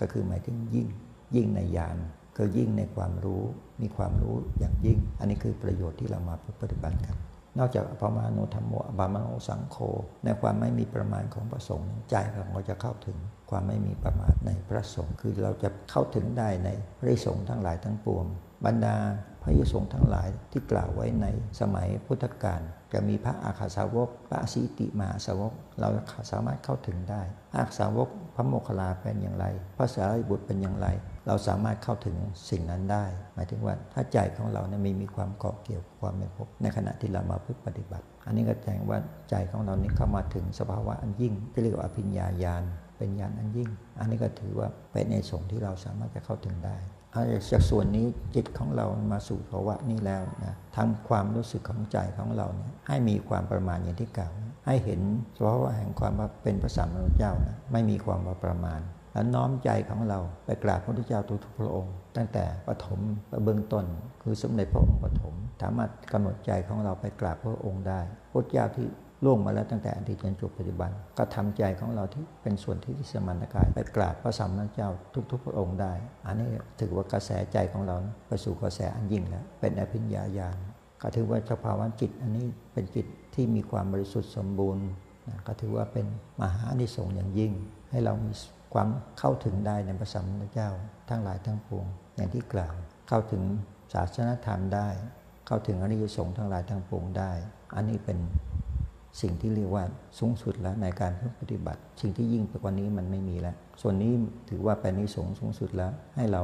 [0.00, 0.88] ก็คือหมายถึงยิ่ง
[1.36, 3.42] ยิ่งในญาณ็ยิ่งในความรู้
[3.82, 7.16] มีความรู้อย่างยิ่ง อันนี้คือประโยชน์ที่เรามาปฏิบัติกัน
[7.58, 9.76] นอกจากอภมาโนธรรมโมอบามาโนสังโฆ
[10.24, 13.16] ในความไม่มีประมาณของพระสงฆ์ใจของเราจะเข้าถึง
[13.50, 16.68] ความไม่มีประมาทในพระสงฆ์คือเราจะเข้าถึงได้ใน
[16.98, 18.24] พระสงฆ์ทั้งหลายทั้งปวง
[18.66, 18.96] บรรดา
[19.42, 21.26] พระยสงฆ์ทั้งหลายที่กล่าวไว้ใน
[21.60, 22.60] สมัยพุทธกาล
[22.92, 25.88] จะมีพระอาคาสาวก พระสิติมาสาวก เรา
[26.30, 27.22] สามารถเข้าถึงได้
[27.56, 30.88] อาคาสาวกพระโมคคัลลาเป็นอย่างไร พระสารีบุตรเป็นอย่างไร
[31.26, 32.16] เราสามารถเข้าถึง
[32.50, 33.04] สิ่งนั้นได้
[33.34, 38.98] หมายถึงว่าถ้าใจของเราเนี่ยมีมีความเกาะเกี่ยวความเป็นภพในขณะที่เรามาพึ่งปฏิบัติ อันนี้ก็แสดงว่า
[39.30, 42.62] ใจของเรานี่เข้ามาถึงสภาวะอันยิ่ง ที่เรียกว่าอภิญญาญาณ
[42.96, 43.68] เป็นญาณอันยิ่ง
[43.98, 46.76] อันนี้ก็ถือว่าเป็นในสงที่เราสามารถจะเข้าถึงได้
[47.14, 54.32] อาจากส่วนนี้จิตของเรามาสู่ภาวะนี้แล้วนะทำความรู้สึกของใจของเราเนี่ยให้มีความประมาณอย่างที่กล่าว
[54.66, 55.00] ให้เห็น
[55.34, 58.80] เฉพาะว่าแห่งความว่าเป็นพระสัมมาสัมพุทธเจ้านะไม่มีความว่าประมาณ
[59.12, 63.00] แล้วน้อมใจของเราไปกราบพระพุทธเจ้าทุกพระองค์ ตั้งแต่ปฐม
[63.44, 63.84] เบื้องต้น
[64.22, 68.00] คือสมเด็จพระองค์ปฐมสามารถกำหนดใจของเราไปกราบพระองค์ได้
[68.32, 68.86] พระเจ้าที่
[69.24, 74.88] ล่วงมาแล้วตั้งแต่อดีตจนจบปัจจุบัน ก็ทำใจของเราที่เป็นส่วนที่สมานกาย ไปกราบพระสัมมาสัมพุทธเจ้า
[75.30, 75.92] ทุก ๆ พระองค์ได้
[76.26, 76.46] อันนี้
[76.80, 77.96] ถือว่ากระแสใจของเรา
[78.28, 80.56] ไปสู่กระแสอันยิ่งแล้วเป็นอภิญญาญาณ
[81.02, 84.86] ก็ถือว่าสภาวะจิตอันนี้เป็นจิตที่มีความบริสุทธิ์สมบูรณ์
[85.46, 86.06] ก็ถือว่าเป็น
[86.42, 87.52] มหานิสงส์อย่างยิ่ง
[87.90, 88.32] ให้เรามี
[88.74, 90.70] ความเข้าถึงได้ในพระสัมมาพุทธเจ้า
[91.08, 92.74] ทั้งหลายทั้งปวงอย่างที่กล่าว
[93.08, 93.42] เข้าถึง
[93.92, 94.88] ศาสนธรรมได้
[95.46, 97.32] เข้าถึงอริยสงฆ์ทั้งหลายทั้งปวงได้
[97.74, 98.18] อันนี้เป็น
[99.20, 99.84] สิ่งที่เรียกว่า
[100.18, 104.12] สูงสุดแล้วในการปฏิบัติ สิ่งที่ยิ่งไปกว่านี้มันไม่มีแล้ว ส่วนนี้
[104.50, 106.42] ถือว่าเป็นนิสงสูงสุดแล้ว ให้เรา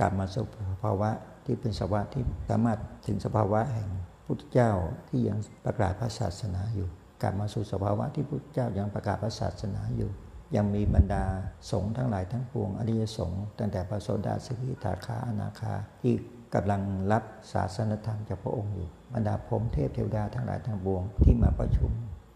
[0.00, 1.10] กลับมาสู่สภาวะ
[1.44, 3.88] ที่เป็นสภาวะที่สามารถถึงสภาวะแห่ง
[4.26, 4.72] พุทธเจ้า
[5.08, 6.88] ที่ยังประกาศพระศาสนาอยู่
[7.22, 10.10] กลับมาสู่สภาวะที่พุทธเจ้ายังประกาศพระศาสนาอยู่
[10.56, 11.24] ยังมีบรรดา
[11.70, 16.14] สงฆ์ทั้งหลายทั้งปวงอริยสงฆ์ตั้งแต่พระโสดาสกิทาคาอนาคาที่
[16.54, 16.82] กำลัง
[17.12, 21.90] รับศาสนธรรมจากพระองค์อยู่บรรดาพรมเทพเทวดาทั้งหลายทั้งปวง ที่มาประชุม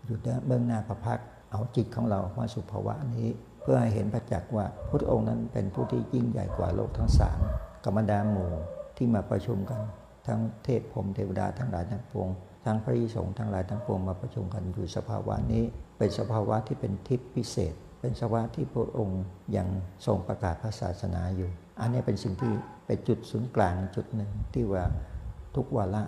[0.05, 3.29] อยู่เบื้องหน้าพระพักเอาจิตของเรามาสู่ภาวะนี้
[3.63, 7.39] เพื่อให้เห็นประจักษ์ว่าพระองค์นั้นเป็นผู้ที่ยิ่งใหญ่กว่าโลกทั้งสาม
[7.85, 8.53] กรรมดาหมู่
[8.97, 9.81] ที่มาประชุมกัน
[10.27, 12.29] ทั้งเทพพรมเทวดาทั้งหลายทั้งปวง
[12.65, 15.65] ทั้งพระยิสงฆ์ทั้งหลายทั้งปวงมาประชุมกันอยู่สภาวะนี้
[15.99, 17.75] เป็นสภาวะที่เป็นทิพย์พิเศษ
[18.05, 19.25] เป็นสวะที่พระองค์
[19.57, 19.69] ยัง
[20.07, 21.51] ทรงประกาศพระศาสนาอยู่
[21.81, 22.53] อันนี้เป็นสิ่งที่
[22.87, 24.85] เป็นจุดศูนย์กลางจุดหนึ่งที่ว่า
[25.55, 26.03] ทุกวาระ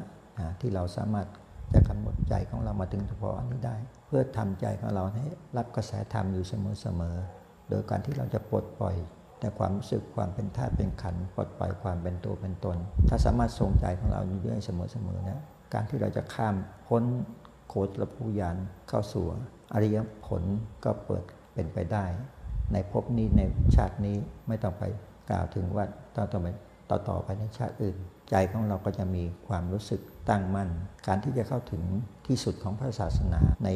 [0.60, 1.26] ที่เราสามารถ
[1.72, 3.76] จะกำหนดใจของเรามาถึงเฉพาะอันนี้ได้
[4.06, 5.24] เพื่อทำใจของเราให้
[5.56, 8.96] รับกระแสธรรมอยู่เสมอๆโดยการที่เราจะปลดปล่อย
[9.40, 12.76] แต่ความรู้สึกความเป็นธาตุเป็นขันปลดปล่อยความเป็นตัวเป็นตน
[13.08, 14.70] ถ้าสามารถทรงใจของเราอยู่ด้วยเส
[15.06, 15.42] มอๆนะ
[15.74, 16.54] การที่เราจะข้าม
[16.86, 17.02] พ้น
[17.68, 18.56] โคตรภูยาน
[18.88, 19.24] เข้าสู่
[19.74, 20.42] อริยผล
[20.86, 21.24] ก็เปิด
[21.56, 22.04] เป็นไปได้
[22.72, 23.42] ในภพนี้ใน
[23.76, 24.16] ชาตินี้
[24.48, 24.84] ไม่ต้องไป
[25.30, 25.84] กล่าวถึงว่า
[26.16, 26.48] ต้องไป
[26.90, 27.96] ต่อต่อไปในชาติอื่น
[28.30, 30.00] ใจของเราก็จะมีความรู้สึก
[30.30, 30.70] ตั้งมั่น
[31.06, 31.82] การที่จะเข้าถึง
[32.26, 33.70] ที่สุดของพระศาสนา ใน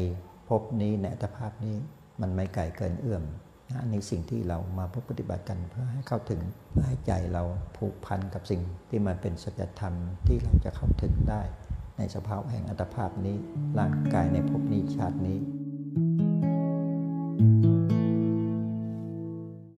[0.49, 1.77] ภพนี้ในอัตภาพนี้
[2.21, 3.25] มันไม่ไกลเกินเอื้อม
[3.73, 7.43] นะในสิ่งที่เรามาปฏิบัติกันเพื่อให้เข้าถึงเพื่อให้ใจเรา
[7.77, 9.95] ผูกพันกับสิ่งที่มันเป็นสัจธรรม
[10.27, 11.43] ที่เราจะเข้าถึงได้
[11.99, 13.37] ในสภาพแห่งอัตภาพนี้
[13.79, 15.39] ร่างกายในภพนี้ชาตินี้